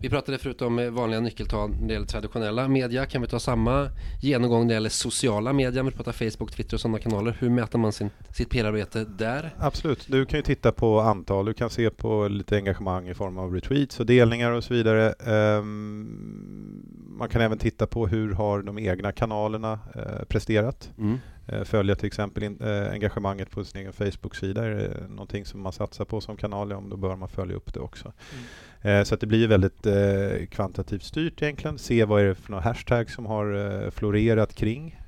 Vi 0.00 0.10
pratade 0.10 0.38
förut 0.38 0.62
om 0.62 0.94
vanliga 0.94 1.20
nyckeltal 1.20 1.70
när 1.70 1.88
det 1.88 1.92
gäller 1.92 2.06
traditionella 2.06 2.68
media. 2.68 3.06
Kan 3.06 3.22
vi 3.22 3.28
ta 3.28 3.38
samma 3.38 3.90
genomgång 4.22 4.60
när 4.60 4.68
det 4.68 4.74
gäller 4.74 4.88
sociala 4.88 5.52
medier? 5.52 5.82
Vi 5.82 5.90
pratar 5.90 6.12
Facebook, 6.12 6.52
Twitter 6.52 6.76
och 6.76 6.80
sådana 6.80 6.98
kanaler. 6.98 7.36
Hur 7.40 7.50
mäter 7.50 7.78
man 7.78 7.92
sin, 7.92 8.10
sitt 8.30 8.50
PR-arbete 8.50 9.04
där? 9.04 9.54
Absolut. 9.58 10.06
Du 10.08 10.26
kan 10.26 10.38
ju 10.38 10.42
titta 10.42 10.72
på 10.72 11.00
antal. 11.00 11.46
Du 11.46 11.54
kan 11.54 11.70
se 11.70 11.90
på 11.90 12.28
lite 12.28 12.56
engagemang 12.56 13.08
i 13.08 13.14
form 13.14 13.38
av 13.38 13.54
retweets 13.54 14.00
och 14.00 14.06
delningar 14.06 14.50
och 14.50 14.64
så 14.64 14.74
vidare. 14.74 15.14
Um, 15.58 16.82
man 17.18 17.28
kan 17.28 17.42
även 17.42 17.58
titta 17.58 17.86
på 17.86 18.06
hur 18.06 18.32
har 18.32 18.62
de 18.62 18.78
egna 18.78 19.12
kanalerna 19.12 19.72
uh, 19.96 20.24
presterat. 20.28 20.90
Mm. 20.98 21.18
Uh, 21.52 21.64
följa 21.64 21.94
till 21.94 22.06
exempel 22.06 22.42
in, 22.42 22.62
engagemanget 22.92 23.50
på 23.50 23.64
sin 23.64 23.80
egen 23.80 23.92
Facebook-sida. 23.92 24.64
Är 24.64 24.70
det 24.70 25.08
någonting 25.08 25.44
som 25.44 25.60
man 25.60 25.72
satsar 25.72 26.04
på 26.04 26.20
som 26.20 26.36
kanal, 26.36 26.70
ja, 26.70 26.82
då 26.90 26.96
bör 26.96 27.16
man 27.16 27.28
följa 27.28 27.56
upp 27.56 27.74
det 27.74 27.80
också. 27.80 28.12
Mm. 28.32 28.44
Eh, 28.82 29.02
så 29.02 29.14
att 29.14 29.20
det 29.20 29.26
blir 29.26 29.48
väldigt 29.48 29.86
eh, 29.86 30.46
kvantitativt 30.50 31.02
styrt 31.02 31.42
egentligen. 31.42 31.78
Se 31.78 32.04
vad 32.04 32.20
är 32.20 32.24
det 32.24 32.34
för 32.34 32.50
några 32.50 32.64
hashtag 32.64 33.10
som 33.10 33.26
har 33.26 33.84
eh, 33.84 33.90
florerat 33.90 34.54
kring. 34.54 35.00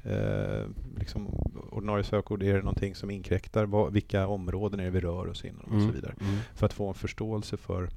Liksom 0.98 1.26
ordinarie 1.70 2.04
sökord, 2.04 2.42
är 2.42 2.54
det 2.54 2.58
någonting 2.58 2.94
som 2.94 3.10
inkräktar? 3.10 3.90
vilka 3.90 4.26
områden 4.26 4.80
är 4.80 4.84
det 4.84 4.90
vi 4.90 5.00
rör 5.00 5.28
oss 5.28 5.44
inom 5.44 5.60
och 5.60 5.68
så 5.68 5.74
mm, 5.74 5.92
vidare. 5.92 6.14
Mm. 6.20 6.38
För 6.54 6.66
att 6.66 6.72
få 6.72 6.88
en 6.88 6.94
förståelse 6.94 7.56
för 7.56 7.88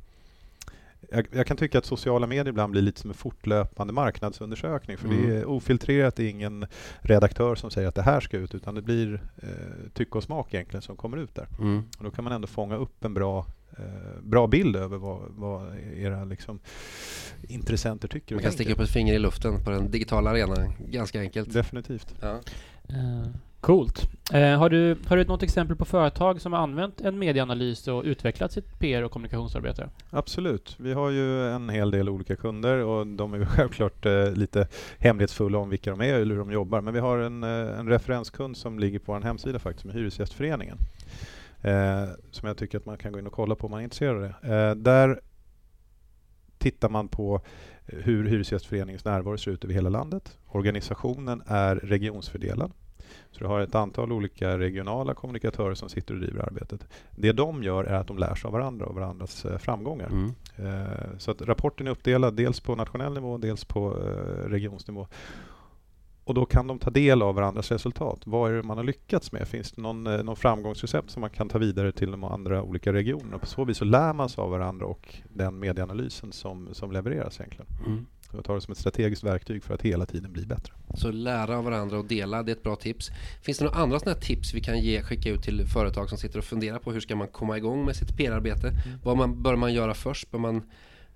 jag, 1.10 1.28
jag, 1.32 1.48
kan 1.48 1.58
tycka 1.58 1.78
att 1.78 1.86
sociala 1.86 2.28
medier 2.28 2.48
ibland 2.48 2.72
blir 2.72 2.82
lite 2.82 3.02
som 3.02 3.10
en 3.10 3.14
fortlöpande 3.14 3.94
marknadsundersökning. 3.94 4.98
För 4.98 5.08
mm. 5.08 5.28
det 5.28 5.36
är 5.36 5.46
ofiltrerat, 5.46 6.16
det 6.16 6.24
är 6.24 6.30
ingen 6.30 6.66
redaktör 7.00 7.56
som 7.56 7.72
säger 7.72 7.88
att 7.88 7.96
det 7.96 8.02
här 8.02 8.20
ska 8.20 8.38
ut, 8.38 8.56
utan 8.56 8.76
det 8.76 8.82
blir 8.82 9.22
eh, 9.38 9.50
tycke 9.94 10.18
och 10.18 10.24
smak 10.24 10.54
egentligen 10.54 10.82
som 10.82 10.96
kommer 10.96 11.18
ut 11.18 11.36
där. 11.36 11.48
Mm. 11.60 11.84
Och 11.98 12.04
då 12.04 12.12
kan 12.12 12.24
man 12.24 12.34
ändå 12.34 12.48
fånga 12.48 12.76
upp 12.76 13.06
en 13.06 13.14
bra 13.14 13.46
bra 14.22 14.48
bild 14.48 14.76
över 14.76 14.98
vad, 14.98 15.22
vad 15.30 15.76
era 15.98 16.26
liksom, 16.26 16.60
intressenter 17.48 18.08
tycker. 18.08 18.36
Man 18.36 18.44
kan 18.44 18.52
sticka 18.52 18.74
upp 18.74 18.80
ett 18.80 18.90
finger 18.90 19.14
i 19.14 19.20
luften 19.20 19.64
på 19.64 19.70
den 19.70 19.92
digitala 19.92 20.30
arenan, 20.30 20.74
ganska 20.88 21.20
enkelt. 21.20 21.54
Definitivt. 21.54 22.16
Ja. 22.22 22.40
Uh, 22.90 23.28
coolt. 23.60 24.10
Uh, 24.34 24.40
har, 24.40 24.70
du, 24.70 24.98
har 25.08 25.18
du 25.18 25.24
något 25.24 25.44
exempel 25.44 25.76
på 25.76 25.86
företag 25.86 26.42
som 26.42 26.54
har 26.54 26.60
använt 26.60 27.02
en 27.02 27.20
medieanalys 27.20 27.88
och 27.88 28.04
utvecklat 28.04 28.52
sitt 28.52 28.80
PR 28.80 29.04
och 29.04 29.12
kommunikationsarbete? 29.12 29.90
Absolut. 30.10 30.76
Vi 30.80 30.94
har 30.94 31.10
ju 31.10 31.48
en 31.48 31.70
hel 31.70 31.92
del 31.92 32.10
olika 32.10 32.36
kunder 32.36 32.78
och 32.78 33.08
de 33.08 33.34
är 33.34 33.46
självklart 33.56 34.06
uh, 34.06 34.34
lite 34.34 34.68
hemlighetsfulla 35.00 35.58
om 35.58 35.70
vilka 35.70 35.90
de 35.90 36.02
är 36.02 36.14
eller 36.14 36.36
hur 36.36 36.40
de 36.40 36.52
jobbar. 36.52 36.82
Men 36.82 36.94
vi 36.94 37.00
har 37.00 37.18
en, 37.18 37.44
en 37.44 37.90
referenskund 37.90 38.58
som 38.58 38.80
ligger 38.80 39.00
på 39.00 39.14
en 39.14 39.24
hemsida 39.24 39.60
faktiskt, 39.60 39.86
med 39.86 39.96
Hyresgästföreningen 39.96 40.78
eh, 41.62 42.10
som 42.32 42.48
jag 42.48 42.58
tycker 42.58 42.78
att 42.78 42.86
man 42.86 42.98
kan 42.98 43.12
gå 43.12 43.20
in 43.20 43.28
och 43.28 43.34
kolla 43.34 43.56
på 43.56 43.68
om 43.68 43.72
man 43.72 43.80
är 43.80 43.84
intresserad 43.84 44.16
av 44.16 44.22
det. 44.22 44.56
Eh, 44.56 44.76
där 44.76 45.22
tittar 46.58 46.90
man 46.90 47.08
på 47.08 47.42
hur 47.86 48.26
Hyresgästföreningens 48.26 49.06
närvaro 49.06 49.38
ser 49.38 49.52
ut 49.52 49.64
över 49.64 49.74
hela 49.74 49.90
landet. 49.90 50.38
Organisationen 50.48 51.44
är 51.48 51.76
regionsfördelad. 51.76 52.72
Så 53.32 53.40
du 53.40 53.46
har 53.46 53.60
ett 53.60 53.76
antal 53.76 54.12
olika 54.12 54.60
regionala 54.60 55.14
kommunikatörer 55.14 55.74
som 55.74 55.90
sitter 55.90 56.14
och 56.14 56.20
driver 56.20 56.42
arbetet. 56.42 56.88
Det 57.12 57.32
de 57.32 57.64
gör 57.64 57.84
är 57.84 57.94
att 57.94 58.08
de 58.08 58.18
lär 58.18 58.36
sig 58.36 58.48
av 58.48 58.54
varandra 58.54 58.86
och 58.86 58.96
varandras 58.96 59.46
eh, 59.46 59.58
framgångar. 59.58 60.08
Mm. 60.08 60.32
Eh, 60.56 61.18
så 61.18 61.32
att 61.32 61.42
rapporten 61.42 61.88
är 61.88 61.92
uppdelad 61.92 62.36
dels 62.36 62.60
på 62.60 62.76
nationell 62.76 63.14
nivå, 63.14 63.38
dels 63.38 63.66
på 63.66 63.98
eh, 64.00 64.50
regionsnivå. 64.50 65.08
Och 66.32 66.36
då 66.36 66.46
kan 66.46 66.68
de 66.68 66.80
ta 66.80 66.90
del 66.90 67.22
av 67.22 67.36
varandras 67.36 67.72
resultat. 67.72 68.22
Vad 68.26 68.52
är 68.52 68.56
det 68.56 68.64
man 68.64 68.78
har 68.78 68.84
lyckats 68.84 69.32
med? 69.32 69.48
Finns 69.48 69.72
det 69.72 69.82
någon, 69.82 70.08
eh, 70.08 70.24
någon 70.24 70.36
framgångsrecept 70.36 71.10
som 71.10 71.22
man 71.22 71.30
kan 71.30 71.50
ta 71.50 71.58
vidare 71.58 71.92
till 71.92 72.12
de 72.12 72.24
andra 72.24 72.64
olika 72.64 72.94
regionerna? 72.94 73.38
På 73.38 73.46
så 73.46 73.66
vis 73.66 73.78
så 73.78 73.86
lär 73.86 74.14
man 74.14 74.30
sig 74.30 74.42
av 74.42 74.50
varandra 74.50 74.86
och 74.86 75.16
den 75.30 75.60
medieanalysen 75.60 76.32
som, 76.32 76.70
som 76.72 76.92
levereras 76.92 77.40
egentligen. 77.40 77.66
Mm. 77.86 78.06
Jag 78.34 78.46
tar 78.46 78.56
det 78.56 78.62
som 78.62 78.72
ett 78.72 78.78
strategiskt 78.78 79.24
verktyg 79.24 79.64
för 79.64 79.74
att 79.74 79.82
hela 79.82 80.06
tiden 80.06 80.34
bli 80.34 80.46
bättre. 80.46 80.74
Så 80.96 81.12
lära 81.12 81.58
av 81.58 81.64
varandra 81.64 81.98
och 82.00 82.06
dela, 82.06 82.44
det 82.44 82.52
är 82.52 82.56
ett 82.56 82.64
bra 82.64 82.76
tips. 82.76 83.10
Finns 83.42 83.58
det 83.58 83.66
några 83.66 83.78
andra 83.78 84.00
sådana 84.00 84.20
tips 84.20 84.54
vi 84.54 84.62
kan 84.62 84.80
ge, 84.80 85.04
skicka 85.04 85.30
ut 85.30 85.44
till 85.44 85.66
företag 85.68 86.10
som 86.10 86.18
sitter 86.18 86.40
och 86.40 86.46
funderar 86.46 86.80
på 86.80 86.92
hur 86.92 87.00
ska 87.00 87.16
man 87.16 87.28
komma 87.28 87.58
igång 87.58 87.86
med 87.86 87.96
sitt 87.96 88.18
PR-arbete? 88.18 88.68
Mm. 88.68 89.00
Vad 89.04 89.18
man, 89.18 89.44
bör 89.44 89.56
man 89.56 89.74
göra 89.74 89.94
först? 89.94 90.32
Bör 90.32 90.40
man 90.40 90.64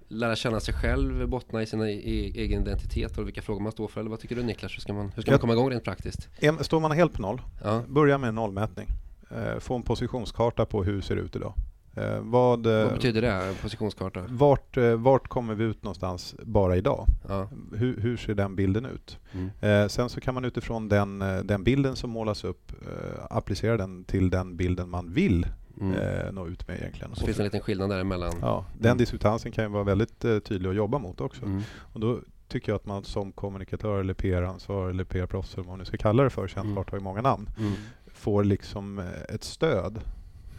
lära 0.08 0.36
känna 0.36 0.60
sig 0.60 0.74
själv, 0.74 1.28
bottna 1.28 1.62
i 1.62 1.66
sin 1.66 1.82
egen 1.82 2.62
identitet 2.62 3.18
och 3.18 3.28
vilka 3.28 3.42
frågor 3.42 3.62
man 3.62 3.72
står 3.72 3.88
för? 3.88 4.00
Eller 4.00 4.10
vad 4.10 4.20
tycker 4.20 4.36
du 4.36 4.44
Niklas? 4.44 4.72
Hur 4.76 4.82
ska 4.82 4.94
man, 4.94 5.12
hur 5.16 5.22
ska 5.22 5.32
man 5.32 5.40
komma 5.40 5.54
igång 5.54 5.70
rent 5.70 5.84
praktiskt? 5.84 6.30
Står 6.62 6.80
man 6.80 6.92
helt 6.92 7.14
på 7.14 7.22
noll, 7.22 7.42
ja. 7.64 7.84
börja 7.88 8.18
med 8.18 8.28
en 8.28 8.36
nollmätning. 8.36 8.88
Eh, 9.32 9.60
få 9.60 9.76
en 9.76 9.84
positionskarta 9.84 10.66
på 10.66 10.84
hur 10.84 10.96
det 10.96 11.02
ser 11.02 11.16
ut 11.16 11.36
idag. 11.36 11.54
Eh, 11.98 12.20
vad, 12.20 12.68
vad, 12.68 12.94
betyder 12.94 13.22
det, 13.22 13.54
positionskarta? 13.62 14.24
Vart, 14.30 14.78
eh, 14.78 14.94
vart 14.96 15.28
kommer 15.28 15.56
vi 15.56 15.64
ut 15.64 15.84
någonstans 15.84 16.36
bara 16.44 16.76
idag? 16.76 17.08
Ja. 17.28 17.50
Hur, 17.76 18.02
hur, 18.02 18.18
ser 18.18 18.34
den 18.34 18.56
bilden 18.56 18.86
ut? 18.86 19.20
Mm. 19.34 19.50
Eh, 19.62 19.88
sen 19.88 20.10
så 20.10 20.22
kan 20.22 20.34
man 20.34 20.46
utifrån 20.46 20.90
den, 20.90 21.20
den 21.44 21.64
bilden 21.64 21.96
som 21.96 22.10
målas 22.10 22.44
upp 22.44 22.72
eh, 22.82 23.26
applicera 23.30 23.78
den 23.78 24.04
till 24.04 24.30
den 24.30 24.58
bilden 24.58 24.90
man 24.90 25.14
vill 25.14 25.48
mm. 25.82 25.94
eh, 25.94 26.32
nå 26.32 26.48
ut 26.48 26.68
med 26.68 26.78
egentligen. 26.78 27.16
Så 27.16 27.26
finns 27.26 27.38
det 27.38 27.44
en 27.44 27.46
liten 27.46 27.62
skillnad 27.62 27.90
däremellan? 27.90 28.34
Ja, 28.42 28.66
den 28.74 28.92
mm. 28.92 28.98
diskutansen 28.98 29.52
kan 29.52 29.64
ju 29.64 29.70
vara 29.70 29.84
väldigt 29.84 30.26
eh, 30.26 30.40
tydlig 30.40 30.70
att 30.70 30.76
jobba 30.76 30.98
mot 30.98 31.22
också. 31.22 31.46
Mm. 31.46 31.62
Och 31.94 32.00
då 32.00 32.20
tycker 32.48 32.72
jag 32.72 32.76
att 32.76 32.86
man 32.86 33.04
som 33.04 33.32
kommunikatör 33.32 34.00
eller 34.00 34.14
PR-ansvarig 34.14 34.94
eller 34.94 35.04
PR-proffs, 35.04 35.54
eller 35.54 35.64
vad 35.64 35.72
man 35.72 35.80
nu 35.80 35.86
ska 35.86 35.98
kalla 35.98 36.24
det 36.24 36.30
för, 36.30 36.48
kännbart 36.48 36.88
mm. 36.90 36.92
har 36.92 36.98
ju 37.00 37.04
många 37.04 37.22
namn, 37.22 37.50
mm. 37.60 37.74
får 38.08 38.44
liksom 38.44 39.00
ett 39.30 39.44
stöd 39.44 40.00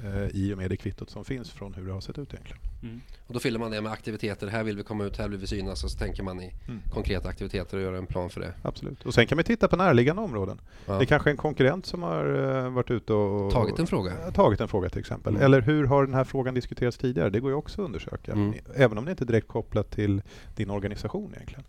eh, 0.05 0.27
i 0.27 0.55
och 0.55 0.59
med 0.59 0.71
det 0.71 0.77
kvittot 0.77 1.11
som 1.11 1.25
finns 1.25 1.51
från 1.51 1.75
hur 1.75 1.87
det 1.87 1.93
har 1.93 2.01
sett 2.01 2.19
ut 2.19 2.35
egentligen. 2.35 2.63
Mm. 2.83 3.01
Och 3.27 3.35
då 3.35 3.41
fyller 3.41 3.59
man 3.59 3.71
det 3.71 3.81
med 3.81 3.93
aktiviteter. 3.93 4.47
Här 4.47 4.63
vill 4.63 4.77
vi 4.77 4.83
komma 4.83 5.05
ut, 5.05 5.17
här 5.17 5.29
vill 5.29 5.39
vi 5.39 5.47
synas 5.47 5.85
och 5.85 5.91
så 5.91 5.99
tänker 5.99 6.23
man 6.23 6.41
i 6.41 6.55
mm. 6.69 6.81
konkreta 6.93 7.29
aktiviteter 7.29 7.77
och 7.77 7.83
gör 7.83 7.93
en 7.93 8.07
plan 8.07 8.31
för 8.31 8.41
det. 8.41 8.53
Absolut. 8.63 9.07
Och 9.07 9.15
sen 9.15 9.27
kan 9.27 9.39
vi 9.39 9.45
titta 9.45 9.69
på 9.69 9.77
närliggande 9.77 10.23
områden. 10.23 10.61
Ja. 10.87 10.95
Det 10.95 11.05
är 11.05 11.07
kanske 11.07 11.31
en 11.31 11.37
konkurrent 11.37 11.87
som 11.87 12.03
har 12.03 12.27
uh, 12.27 12.69
varit 12.69 12.91
ute 12.91 13.13
och, 13.13 13.53
tagit 13.53 13.79
en 13.79 13.87
fråga. 13.87 14.13
Uh, 14.27 14.33
tagit 14.33 14.61
en 14.61 14.69
fråga 14.69 14.89
till 14.89 15.01
exempel. 15.01 15.33
Mm. 15.33 15.45
Eller 15.45 15.61
hur 15.61 15.85
har 15.85 16.05
den 16.05 16.15
här 16.15 16.25
frågan 16.25 16.55
diskuterats 16.55 16.99
tidigare? 16.99 17.31
Det 17.31 17.41
går 17.41 17.51
ju 17.51 17.57
också 17.57 17.83
att 17.83 17.87
undersöka. 17.87 18.33
Mm. 18.33 18.55
Även 18.75 18.99
om 18.99 19.05
det 19.05 19.11
inte 19.11 19.25
är 19.25 19.27
direkt 19.27 19.49
kopplat 19.49 19.91
till 19.91 20.23
din 20.57 20.71
organisation 20.71 21.33
egentligen. 21.35 21.65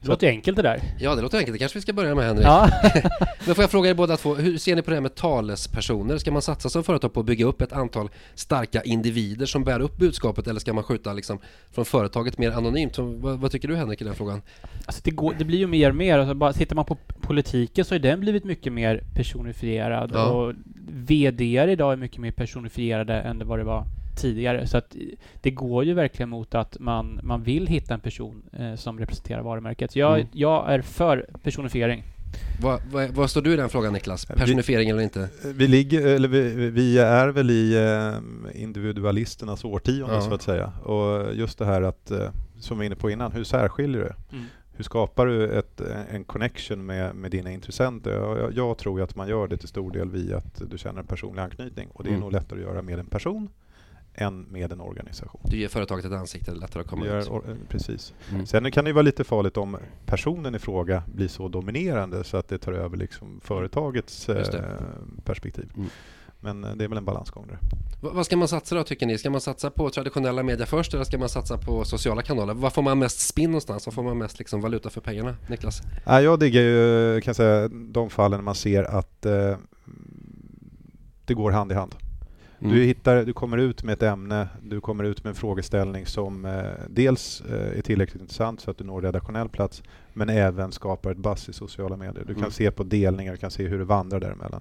Det 0.00 0.08
låter 0.08 0.28
enkelt 0.28 0.56
det 0.56 0.62
där. 0.62 0.82
Ja, 0.98 1.14
det 1.14 1.22
låter 1.22 1.38
enkelt. 1.38 1.54
Det 1.54 1.58
kanske 1.58 1.78
vi 1.78 1.82
ska 1.82 1.92
börja 1.92 2.14
med 2.14 2.24
Henrik. 2.24 2.46
Ja. 2.46 2.70
Men 3.46 3.54
får 3.54 3.62
jag 3.62 3.70
fråga 3.70 3.90
er 3.90 3.94
båda 3.94 4.16
två, 4.16 4.34
hur 4.34 4.58
ser 4.58 4.76
ni 4.76 4.82
på 4.82 4.90
det 4.90 4.96
här 4.96 5.00
med 5.00 5.14
talespersoner? 5.14 6.18
Ska 6.18 6.30
man 6.30 6.42
satsa 6.42 6.68
som 6.68 6.84
företag 6.84 7.12
på 7.12 7.20
att 7.20 7.26
bygga 7.26 7.46
upp 7.46 7.60
ett 7.60 7.72
antal 7.72 8.10
starka 8.34 8.82
individer 8.82 9.46
som 9.46 9.64
bär 9.64 9.80
upp 9.80 9.96
budskapet 9.96 10.45
eller 10.46 10.60
ska 10.60 10.72
man 10.72 10.84
skjuta 10.84 11.12
liksom 11.12 11.38
från 11.70 11.84
företaget 11.84 12.38
mer 12.38 12.50
anonymt? 12.50 12.98
Vad, 12.98 13.38
vad 13.38 13.50
tycker 13.50 13.68
du 13.68 13.76
Henrik 13.76 14.00
i 14.00 14.04
den 14.04 14.14
frågan? 14.14 14.42
Alltså 14.86 15.00
det, 15.04 15.10
går, 15.10 15.34
det 15.38 15.44
blir 15.44 15.58
ju 15.58 15.66
mer 15.66 15.90
och 15.90 15.96
mer. 15.96 16.18
Alltså 16.18 16.34
bara, 16.34 16.52
tittar 16.52 16.76
man 16.76 16.84
på 16.84 16.96
politiken 17.20 17.84
så 17.84 17.94
har 17.94 17.98
den 17.98 18.20
blivit 18.20 18.44
mycket 18.44 18.72
mer 18.72 19.04
personifierad 19.14 20.10
ja. 20.14 20.30
och 20.30 20.54
VD 20.88 21.44
idag 21.44 21.92
är 21.92 21.96
mycket 21.96 22.18
mer 22.18 22.32
personifierade 22.32 23.14
än 23.14 23.42
vad 23.44 23.58
det 23.58 23.64
var 23.64 23.84
tidigare. 24.16 24.66
Så 24.66 24.78
att 24.78 24.96
det 25.42 25.50
går 25.50 25.84
ju 25.84 25.94
verkligen 25.94 26.28
mot 26.28 26.54
att 26.54 26.76
man, 26.80 27.20
man 27.22 27.42
vill 27.42 27.66
hitta 27.66 27.94
en 27.94 28.00
person 28.00 28.42
eh, 28.52 28.74
som 28.74 28.98
representerar 28.98 29.42
varumärket. 29.42 29.96
Jag, 29.96 30.14
mm. 30.14 30.28
jag 30.32 30.72
är 30.72 30.80
för 30.80 31.26
personifiering. 31.42 32.04
Vad, 32.60 32.80
vad, 32.92 33.10
vad, 33.10 33.30
står 33.30 33.42
du 33.42 33.52
i 33.52 33.56
den 33.56 33.68
frågan 33.68 33.92
Niklas? 33.92 34.26
Personifiering 34.26 34.86
vi, 34.86 34.90
eller 34.90 35.02
inte? 35.02 35.28
Vi, 35.44 35.68
ligger, 35.68 36.06
eller 36.06 36.28
vi, 36.28 36.70
vi 36.70 36.98
är 36.98 37.28
väl 37.28 37.50
i 37.50 37.74
eh, 37.76 38.62
individualisternas 38.62 39.64
årtionde 39.64 40.14
ja. 40.14 40.20
så 40.20 40.34
att 40.34 40.42
säga. 40.42 40.66
Och 40.66 41.34
just 41.34 41.58
det 41.58 41.64
här 41.64 41.82
att, 41.82 42.10
eh, 42.10 42.30
som 42.60 42.78
vi 42.78 42.80
var 42.80 42.86
inne 42.86 42.96
på 42.96 43.10
innan, 43.10 43.32
hur 43.32 43.44
särskiljer 43.44 44.00
du? 44.00 44.36
Mm. 44.36 44.48
Hur 44.72 44.84
skapar 44.84 45.26
du 45.26 45.58
ett, 45.58 45.80
en 46.10 46.24
connection 46.24 46.86
med, 46.86 47.14
med 47.14 47.30
dina 47.30 47.52
intressenter? 47.52 48.10
Jag, 48.10 48.52
jag, 48.54 48.78
tror 48.78 49.02
att 49.02 49.16
man 49.16 49.28
gör 49.28 49.48
det 49.48 49.56
till 49.56 49.68
stor 49.68 49.90
del 49.90 50.10
via 50.10 50.36
att 50.36 50.62
du 50.70 50.78
känner 50.78 51.00
en 51.00 51.06
personlig 51.06 51.42
anknytning. 51.42 51.88
Och 51.92 52.04
det 52.04 52.08
är 52.08 52.10
mm. 52.10 52.20
nog 52.20 52.32
lättare 52.32 52.58
att 52.60 52.66
göra 52.66 52.82
med 52.82 52.98
en 52.98 53.06
person 53.06 53.48
än 54.16 54.42
med 54.42 54.72
en 54.72 54.80
organisation. 54.80 55.40
Du 55.44 55.56
ger 55.56 55.68
företaget 55.68 56.04
ett 56.04 56.12
ansikte, 56.12 56.50
det 56.50 56.56
är 56.56 56.60
lättare 56.60 56.80
att 56.80 56.88
komma 56.88 57.06
gör, 57.06 57.20
ut. 57.20 57.28
Eh, 57.28 57.54
precis. 57.68 58.14
Mm. 58.30 58.46
Sen 58.46 58.70
kan 58.70 58.84
det 58.84 58.92
vara 58.92 59.02
lite 59.02 59.24
farligt 59.24 59.56
om 59.56 59.76
personen 60.06 60.54
i 60.54 60.58
fråga 60.58 61.02
blir 61.14 61.28
så 61.28 61.48
dominerande 61.48 62.24
så 62.24 62.36
att 62.36 62.48
det 62.48 62.58
tar 62.58 62.72
över 62.72 62.96
liksom 62.96 63.40
företagets 63.44 64.28
eh, 64.28 64.62
perspektiv. 65.24 65.72
Mm. 65.76 65.88
Men 66.40 66.64
eh, 66.64 66.70
det 66.76 66.84
är 66.84 66.88
väl 66.88 66.98
en 66.98 67.04
balansgång 67.04 67.46
där. 67.46 67.58
vad 68.00 68.26
ska 68.26 68.36
man 68.36 68.48
satsa 68.48 68.74
då 68.74 68.84
tycker 68.84 69.06
ni? 69.06 69.18
Ska 69.18 69.30
man 69.30 69.40
satsa 69.40 69.70
på 69.70 69.90
traditionella 69.90 70.42
media 70.42 70.66
först 70.66 70.94
eller 70.94 71.04
ska 71.04 71.18
man 71.18 71.28
satsa 71.28 71.58
på 71.58 71.84
sociala 71.84 72.22
kanaler? 72.22 72.54
Var 72.54 72.70
får 72.70 72.82
man 72.82 72.98
mest 72.98 73.28
spinn 73.28 73.50
någonstans? 73.50 73.86
Var 73.86 73.92
får 73.92 74.02
man 74.02 74.18
mest 74.18 74.38
liksom 74.38 74.60
valuta 74.60 74.90
för 74.90 75.00
pengarna? 75.00 75.36
Niklas? 75.48 75.82
jag 76.06 76.40
diggar 76.40 76.62
ju 76.62 77.20
kan 77.20 77.34
säga, 77.34 77.68
de 77.68 78.10
fallen 78.10 78.44
man 78.44 78.54
ser 78.54 78.82
att 78.82 79.26
eh, 79.26 79.56
det 81.24 81.34
går 81.34 81.50
hand 81.50 81.72
i 81.72 81.74
hand. 81.74 81.94
Mm. 82.58 82.72
Du, 82.72 82.84
hittar, 82.84 83.24
du 83.24 83.32
kommer 83.32 83.58
ut 83.58 83.82
med 83.82 83.92
ett 83.92 84.02
ämne, 84.02 84.48
du 84.62 84.80
kommer 84.80 85.04
ut 85.04 85.24
med 85.24 85.30
en 85.30 85.34
frågeställning 85.34 86.06
som 86.06 86.44
eh, 86.44 86.62
dels 86.88 87.40
eh, 87.40 87.78
är 87.78 87.82
tillräckligt 87.82 88.20
intressant 88.22 88.60
så 88.60 88.70
att 88.70 88.78
du 88.78 88.84
når 88.84 89.02
redaktionell 89.02 89.48
plats, 89.48 89.82
men 90.12 90.28
även 90.28 90.72
skapar 90.72 91.10
ett 91.10 91.16
buzz 91.16 91.48
i 91.48 91.52
sociala 91.52 91.96
medier. 91.96 92.24
Du 92.26 92.34
kan 92.34 92.42
mm. 92.42 92.50
se 92.50 92.70
på 92.70 92.82
delningar, 92.82 93.32
du 93.32 93.38
kan 93.38 93.50
se 93.50 93.66
hur 93.66 93.78
det 93.78 93.84
vandrar 93.84 94.20
däremellan. 94.20 94.60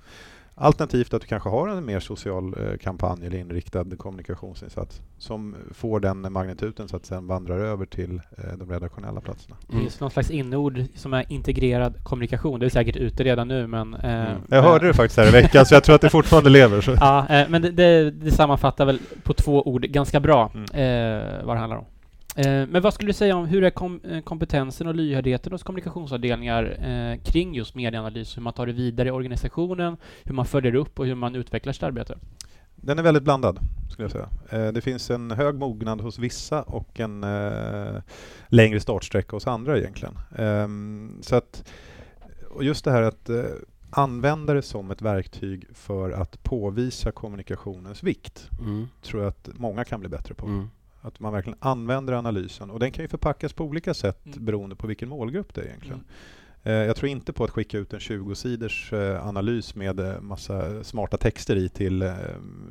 Alternativt 0.58 1.14
att 1.14 1.22
du 1.22 1.28
kanske 1.28 1.50
har 1.50 1.68
en 1.68 1.86
mer 1.86 2.00
social 2.00 2.56
eh, 2.60 2.78
kampanj 2.78 3.26
eller 3.26 3.38
inriktad 3.38 3.86
kommunikationsinsats 3.98 5.02
som 5.18 5.56
får 5.72 6.00
den 6.00 6.34
magnituden 6.34 6.88
så 6.88 6.96
att 6.96 7.06
sen 7.06 7.28
vandrar 7.28 7.60
över 7.60 7.86
till 7.86 8.22
eh, 8.38 8.58
de 8.58 8.70
redaktionella 8.70 9.22
platserna. 9.22 9.56
Mm. 9.56 9.78
Det 9.78 9.84
finns 9.84 10.00
någon 10.00 10.12
slags 10.12 10.32
inord 10.32 10.84
som 10.96 11.14
är 11.14 11.26
integrerad 11.30 12.04
kommunikation. 12.04 12.60
Det 12.60 12.66
är 12.66 12.70
säkert 12.70 12.96
ute 12.96 13.24
redan 13.24 13.48
nu 13.48 13.68
men... 13.68 13.94
Eh, 13.94 14.30
mm. 14.30 14.42
Jag 14.50 14.62
hörde 14.62 14.88
det 14.88 14.94
faktiskt 14.94 15.18
här 15.18 15.28
i 15.28 15.32
veckan 15.32 15.66
så 15.66 15.76
jag 15.76 15.84
tror 15.84 15.96
att 15.96 16.02
det 16.02 16.10
fortfarande 16.10 16.50
lever. 16.50 16.82
Så. 16.82 16.92
Ja, 17.00 17.28
eh, 17.30 17.50
men 17.50 17.62
det, 17.62 17.72
det, 17.72 18.12
det, 18.12 18.32
sammanfattar 18.32 18.86
väl 18.86 19.00
på 19.24 19.34
två 19.34 19.68
ord 19.68 19.82
ganska 19.82 20.20
bra 20.20 20.52
mm. 20.54 20.64
eh, 20.64 21.46
vad 21.46 21.56
det 21.56 21.60
handlar 21.60 21.78
om. 21.78 21.86
Eh, 22.36 22.68
men 22.68 22.82
vad 22.82 22.94
skulle 22.94 23.10
du 23.10 23.14
säga 23.14 23.36
om 23.36 23.46
hur 23.46 23.64
är 23.64 23.70
kom 23.70 24.02
eh, 24.04 24.22
kompetensen 24.22 24.88
och 24.88 24.96
lyhördheten 24.96 25.52
hos 25.52 25.64
kommunikationsavdelningar 25.64 26.78
eh, 26.90 27.24
kring 27.24 27.56
just 27.56 27.76
medieanalys? 27.76 28.38
Hur 28.38 28.42
man 28.42 28.54
tar 28.54 28.66
det 28.66 28.74
vidare 28.74 29.08
i 29.08 29.12
organisationen, 29.12 29.98
hur 30.24 30.34
man 30.34 30.46
följer 30.46 30.76
upp 30.76 31.00
och 31.00 31.06
hur 31.06 31.16
man 31.16 31.36
utvecklar 31.36 31.74
sitt 31.74 31.84
arbete? 31.84 32.18
Den 32.76 33.00
är 33.00 33.04
väldigt 33.04 33.24
blandad, 33.24 33.60
skulle 33.92 34.04
jag 34.04 34.12
säga. 34.12 34.30
Eh, 34.50 34.74
det 34.74 34.82
finns 34.82 35.10
en 35.10 35.32
hög 35.32 35.56
mognad 35.56 36.02
hos 36.02 36.20
vissa 36.20 36.62
och 36.62 37.00
en 37.00 37.24
eh, 37.24 38.02
längre 38.48 38.80
startsträcka 38.80 39.36
hos 39.36 39.48
andra 39.48 39.78
egentligen. 39.78 40.18
Ehm, 40.38 41.18
så 41.22 41.36
att, 41.36 41.72
och 42.50 42.64
just 42.64 42.86
det 42.86 42.92
här 42.92 43.02
att 43.02 43.30
eh, 43.30 43.44
använda 43.90 44.54
det 44.54 44.62
som 44.62 44.92
ett 44.92 45.02
verktyg 45.02 45.66
för 45.74 46.12
att 46.12 46.44
påvisa 46.44 47.12
kommunikationens 47.12 48.04
vikt 48.04 48.50
mm. 48.60 48.88
tror 49.02 49.22
jag 49.24 49.30
att 49.30 49.50
många 49.54 49.84
kan 49.84 50.00
bli 50.00 50.10
bättre 50.10 50.34
på. 50.34 50.46
Mm. 50.46 50.70
Att 51.06 51.20
man 51.20 51.34
verkligen 51.34 51.58
använder 51.60 52.14
analysen. 52.14 52.70
Och 52.70 52.80
den 52.80 52.92
kan 52.92 53.04
ju 53.04 53.08
förpackas 53.08 53.54
på 53.54 53.64
olika 53.64 53.94
sätt 53.94 54.26
mm. 54.26 54.46
beroende 54.46 54.76
på 54.76 54.88
vilken 54.88 55.10
målgrupp 55.10 55.54
det 55.54 55.62
är 55.62 55.66
egentligen. 55.66 56.00
Mm. 56.00 56.06
Eh, 56.64 56.74
jag 56.74 56.96
tror 56.96 57.10
inte 57.10 57.34
på 57.34 57.44
att 57.44 57.50
skicka 57.50 57.78
ut 57.78 57.94
en 57.94 58.00
20-sidors 58.00 58.94
eh, 58.94 59.28
analys 59.28 59.76
med 59.76 60.00
eh, 60.00 60.22
massa 60.22 60.84
smarta 60.84 61.18
texter 61.18 61.56
i 61.56 61.70
till, 61.70 62.14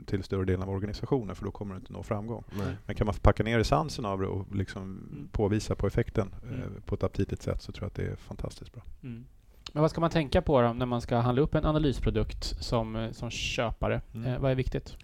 till 0.07 0.23
större 0.23 0.45
delen 0.45 0.63
av 0.63 0.71
organisationen 0.71 1.37
för 1.37 1.45
då 1.45 1.51
kommer 1.51 1.75
du 1.75 1.81
inte 1.81 1.93
nå 1.93 2.03
framgång. 2.03 2.45
Nej. 2.59 2.77
Men 2.87 2.97
kan 2.97 3.07
man 3.07 3.15
packa 3.15 3.43
ner 3.43 3.59
essensen 3.59 4.05
av 4.05 4.21
det 4.21 4.27
och 4.27 4.57
liksom 4.57 4.83
mm. 4.83 5.29
påvisa 5.33 5.75
på 5.75 5.87
effekten 5.87 6.35
mm. 6.49 6.61
på 6.87 6.95
ett 6.95 7.03
aptitligt 7.03 7.43
sätt 7.43 7.63
så 7.63 7.73
tror 7.73 7.85
jag 7.85 7.89
att 7.89 7.95
det 7.95 8.13
är 8.13 8.17
fantastiskt 8.17 8.73
bra. 8.73 8.83
Mm. 9.03 9.25
Men 9.73 9.81
vad 9.81 9.91
ska 9.91 10.01
man 10.01 10.11
tänka 10.11 10.43
på 10.43 10.63
då 10.63 10.73
när 10.73 10.87
man 10.87 11.01
ska 11.01 11.17
handla 11.17 11.43
upp 11.43 11.55
en 11.55 11.65
analysprodukt 11.65 12.45
som, 12.45 13.09
som 13.13 13.31
köpare? 13.31 14.01
Mm. 14.15 14.27
Eh, 14.27 14.39
vad 14.39 14.51
är 14.51 14.55
viktigt? 14.55 14.97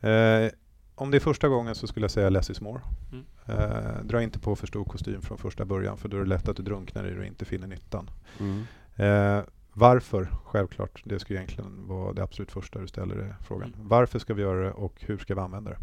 Eh, 0.00 0.50
om 0.98 1.10
det 1.10 1.18
är 1.18 1.20
första 1.20 1.48
gången 1.48 1.74
så 1.74 1.86
skulle 1.86 2.04
jag 2.04 2.10
säga 2.10 2.28
less 2.28 2.50
is 2.50 2.60
more. 2.60 2.80
Mm. 3.12 3.24
Eh, 3.46 4.02
dra 4.04 4.22
inte 4.22 4.38
på 4.38 4.56
för 4.56 4.66
stor 4.66 4.84
kostym 4.84 5.22
från 5.22 5.38
första 5.38 5.64
början 5.64 5.98
för 5.98 6.08
då 6.08 6.16
är 6.16 6.20
det 6.20 6.28
lätt 6.28 6.48
att 6.48 6.56
du 6.56 6.62
drunknar 6.62 7.06
i 7.06 7.10
det 7.10 7.18
och 7.18 7.26
inte 7.26 7.44
finner 7.44 7.66
nyttan. 7.66 8.10
Mm. 8.40 8.64
Eh, 8.96 9.44
varför? 9.72 10.28
Självklart, 10.44 11.02
det 11.04 11.18
ska 11.18 11.34
egentligen 11.34 11.86
vara 11.86 12.12
det 12.12 12.22
absolut 12.22 12.52
första 12.52 12.78
du 12.78 12.86
ställer 12.86 13.16
dig 13.16 13.34
frågan. 13.42 13.74
Mm. 13.74 13.88
Varför 13.88 14.18
ska 14.18 14.34
vi 14.34 14.42
göra 14.42 14.64
det 14.64 14.72
och 14.72 14.94
hur 15.00 15.18
ska 15.18 15.34
vi 15.34 15.40
använda 15.40 15.70
det? 15.70 15.78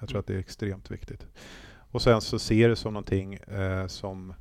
Jag 0.00 0.08
tror 0.08 0.18
att 0.20 0.26
det 0.26 0.34
är 0.34 0.38
extremt 0.38 0.90
viktigt. 0.90 1.26
Och 1.90 2.02
sen 2.02 2.20
så 2.20 2.38
ser 2.38 2.68
det 2.68 2.76
som 2.76 2.92
någonting 2.94 3.34
eh, 3.34 3.86
som 3.86 4.34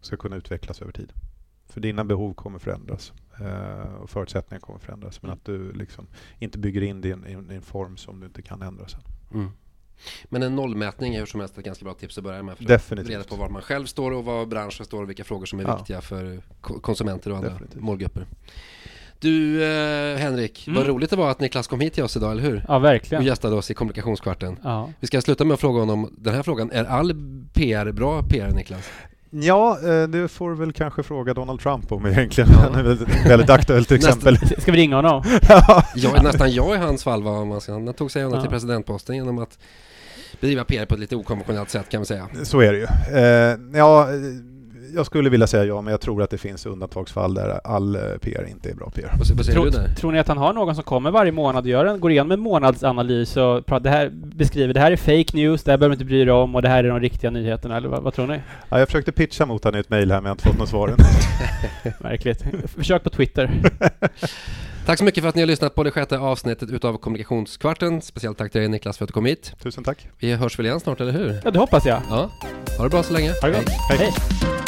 ska 0.00 0.16
kunna 0.16 0.36
utvecklas 0.36 0.82
över 0.82 0.92
tid. 0.92 1.12
För 1.66 1.80
dina 1.80 2.04
behov 2.04 2.34
kommer 2.34 2.58
förändras 2.58 3.12
eh, 3.40 3.94
och 3.94 4.10
förutsättningar 4.10 4.60
kommer 4.60 4.78
förändras. 4.78 5.22
Men 5.22 5.30
mm. 5.30 5.38
att 5.38 5.44
du 5.44 5.72
liksom 5.72 6.06
inte 6.38 6.58
bygger 6.58 6.82
in 6.82 7.00
det 7.00 7.08
i 7.08 7.12
en, 7.12 7.50
i 7.50 7.54
en 7.54 7.62
form 7.62 7.96
som 7.96 8.20
du 8.20 8.26
inte 8.26 8.42
kan 8.42 8.62
ändra 8.62 8.88
sen. 8.88 9.00
Mm. 9.34 9.50
Men 10.24 10.42
en 10.42 10.56
nollmätning 10.56 11.14
är 11.14 11.18
hur 11.18 11.26
som 11.26 11.40
helst 11.40 11.58
ett 11.58 11.64
ganska 11.64 11.84
bra 11.84 11.94
tips 11.94 12.18
att 12.18 12.24
börja 12.24 12.42
med. 12.42 12.56
För 12.58 12.64
Definitivt. 12.64 13.06
att 13.06 13.10
reda 13.10 13.24
på 13.24 13.36
var 13.36 13.48
man 13.48 13.62
själv 13.62 13.86
står 13.86 14.10
och 14.10 14.24
var 14.24 14.46
branschen 14.46 14.86
står 14.86 15.02
och 15.02 15.08
vilka 15.08 15.24
frågor 15.24 15.46
som 15.46 15.60
är 15.60 15.64
ja. 15.64 15.76
viktiga 15.76 16.00
för 16.00 16.40
konsumenter 16.60 17.30
och 17.30 17.36
andra 17.36 17.50
Definitivt. 17.50 17.82
målgrupper. 17.82 18.26
Du 19.20 19.64
eh, 19.64 20.16
Henrik, 20.16 20.66
mm. 20.66 20.76
vad 20.76 20.86
roligt 20.86 21.10
det 21.10 21.16
var 21.16 21.30
att 21.30 21.40
Niklas 21.40 21.66
kom 21.66 21.80
hit 21.80 21.94
till 21.94 22.04
oss 22.04 22.16
idag, 22.16 22.32
eller 22.32 22.42
hur? 22.42 22.64
Ja, 22.68 22.78
verkligen. 22.78 23.22
Och 23.22 23.26
gästade 23.26 23.56
oss 23.56 23.70
i 23.70 23.74
kommunikationskvarten. 23.74 24.58
Ja. 24.62 24.92
Vi 25.00 25.06
ska 25.06 25.20
sluta 25.20 25.44
med 25.44 25.54
att 25.54 25.60
fråga 25.60 25.80
honom 25.80 26.14
den 26.18 26.34
här 26.34 26.42
frågan. 26.42 26.70
Är 26.70 26.84
all 26.84 27.14
PR 27.52 27.92
bra 27.92 28.22
PR, 28.22 28.50
Niklas? 28.50 28.90
Ja, 29.30 29.78
eh, 29.82 30.08
det 30.08 30.28
får 30.28 30.54
väl 30.54 30.72
kanske 30.72 31.02
fråga 31.02 31.34
Donald 31.34 31.60
Trump 31.60 31.92
om 31.92 32.06
egentligen. 32.06 32.50
Ja. 32.52 32.58
Han 32.58 32.74
är 32.74 32.82
väldigt, 32.82 33.26
väldigt 33.26 33.50
aktuellt 33.50 33.92
exempel. 33.92 34.38
Ska 34.58 34.72
vi 34.72 34.78
ringa 34.78 34.96
honom? 34.96 35.22
ja. 35.48 35.84
jag, 35.94 36.24
nästan 36.24 36.52
jag 36.52 36.74
i 36.74 36.78
hans 36.78 37.04
fall 37.04 37.22
var 37.22 37.44
man 37.44 37.60
ska, 37.60 37.72
han 37.72 37.94
tog 37.94 38.10
sig 38.10 38.22
ja. 38.22 38.40
till 38.40 38.50
presidentposten 38.50 39.16
genom 39.16 39.38
att 39.38 39.58
bedriva 40.40 40.64
PR 40.64 40.86
på 40.86 40.94
ett 40.94 41.00
lite 41.00 41.16
okonventionellt 41.16 41.70
sätt 41.70 41.88
kan 41.88 42.00
man 42.00 42.06
säga. 42.06 42.28
Så 42.42 42.60
är 42.60 42.72
det 42.72 42.78
ju. 42.78 42.86
Eh, 43.18 43.78
ja, 43.78 44.08
jag 44.94 45.06
skulle 45.06 45.30
vilja 45.30 45.46
säga 45.46 45.64
ja, 45.64 45.80
men 45.80 45.90
jag 45.90 46.00
tror 46.00 46.22
att 46.22 46.30
det 46.30 46.38
finns 46.38 46.66
undantagsfall 46.66 47.34
där 47.34 47.60
all 47.64 47.94
eh, 47.94 48.00
PR 48.20 48.46
inte 48.50 48.70
är 48.70 48.74
bra 48.74 48.90
PR. 48.90 49.12
Vad, 49.18 49.36
vad 49.36 49.46
tror, 49.46 49.94
tror 49.94 50.12
ni 50.12 50.18
att 50.18 50.28
han 50.28 50.38
har 50.38 50.52
någon 50.52 50.74
som 50.74 50.84
kommer 50.84 51.10
varje 51.10 51.32
månad 51.32 51.64
och 51.64 51.70
gör 51.70 51.84
en, 51.84 52.00
går 52.00 52.10
igenom 52.10 52.32
en 52.32 52.40
månadsanalys 52.40 53.36
och 53.36 53.66
pratar, 53.66 53.80
det 53.80 53.90
här, 53.90 54.10
beskriver 54.12 54.74
det 54.74 54.80
här 54.80 54.92
är 54.92 54.96
fake 54.96 55.36
news, 55.36 55.62
det 55.62 55.70
här 55.70 55.78
behöver 55.78 55.96
du 55.96 56.00
inte 56.02 56.04
bry 56.04 56.24
dig 56.24 56.34
om 56.34 56.54
och 56.54 56.62
det 56.62 56.68
här 56.68 56.84
är 56.84 56.88
de 56.88 57.00
riktiga 57.00 57.30
nyheterna, 57.30 57.76
eller 57.76 57.88
vad, 57.88 58.02
vad 58.02 58.14
tror 58.14 58.26
ni? 58.26 58.40
Ja, 58.68 58.78
jag 58.78 58.88
försökte 58.88 59.12
pitcha 59.12 59.46
mot 59.46 59.64
honom 59.64 59.78
i 59.78 59.80
ett 59.80 59.90
mejl 59.90 60.10
här, 60.10 60.20
men 60.20 60.24
jag 60.24 60.30
har 60.30 60.34
inte 60.34 60.48
fått 60.48 60.58
något 60.58 60.68
svar 60.68 60.88
än. 60.88 60.96
Märkligt. 62.00 62.44
Försök 62.76 63.02
på 63.02 63.10
Twitter. 63.10 63.50
Tack 64.88 64.98
så 64.98 65.04
mycket 65.04 65.22
för 65.22 65.28
att 65.28 65.34
ni 65.34 65.42
har 65.42 65.46
lyssnat 65.46 65.74
på 65.74 65.84
det 65.84 65.90
sjätte 65.90 66.18
avsnittet 66.18 66.70
utav 66.70 66.96
Kommunikationskvarten. 66.96 68.02
Speciellt 68.02 68.38
tack 68.38 68.52
till 68.52 68.60
dig 68.60 68.68
Niklas 68.68 68.98
för 68.98 69.04
att 69.04 69.08
du 69.08 69.12
kom 69.12 69.24
hit. 69.24 69.52
Tusen 69.62 69.84
tack. 69.84 70.08
Vi 70.18 70.34
hörs 70.34 70.58
väl 70.58 70.66
igen 70.66 70.80
snart, 70.80 71.00
eller 71.00 71.12
hur? 71.12 71.40
Ja, 71.44 71.50
det 71.50 71.58
hoppas 71.58 71.86
jag. 71.86 72.02
Ja. 72.10 72.30
Ha 72.76 72.84
det 72.84 72.90
bra 72.90 73.02
så 73.02 73.12
länge. 73.12 73.32
Ha 73.42 73.48
det 73.48 73.54
gott. 73.54 73.68
Hej. 73.90 73.98
Hej. 73.98 74.67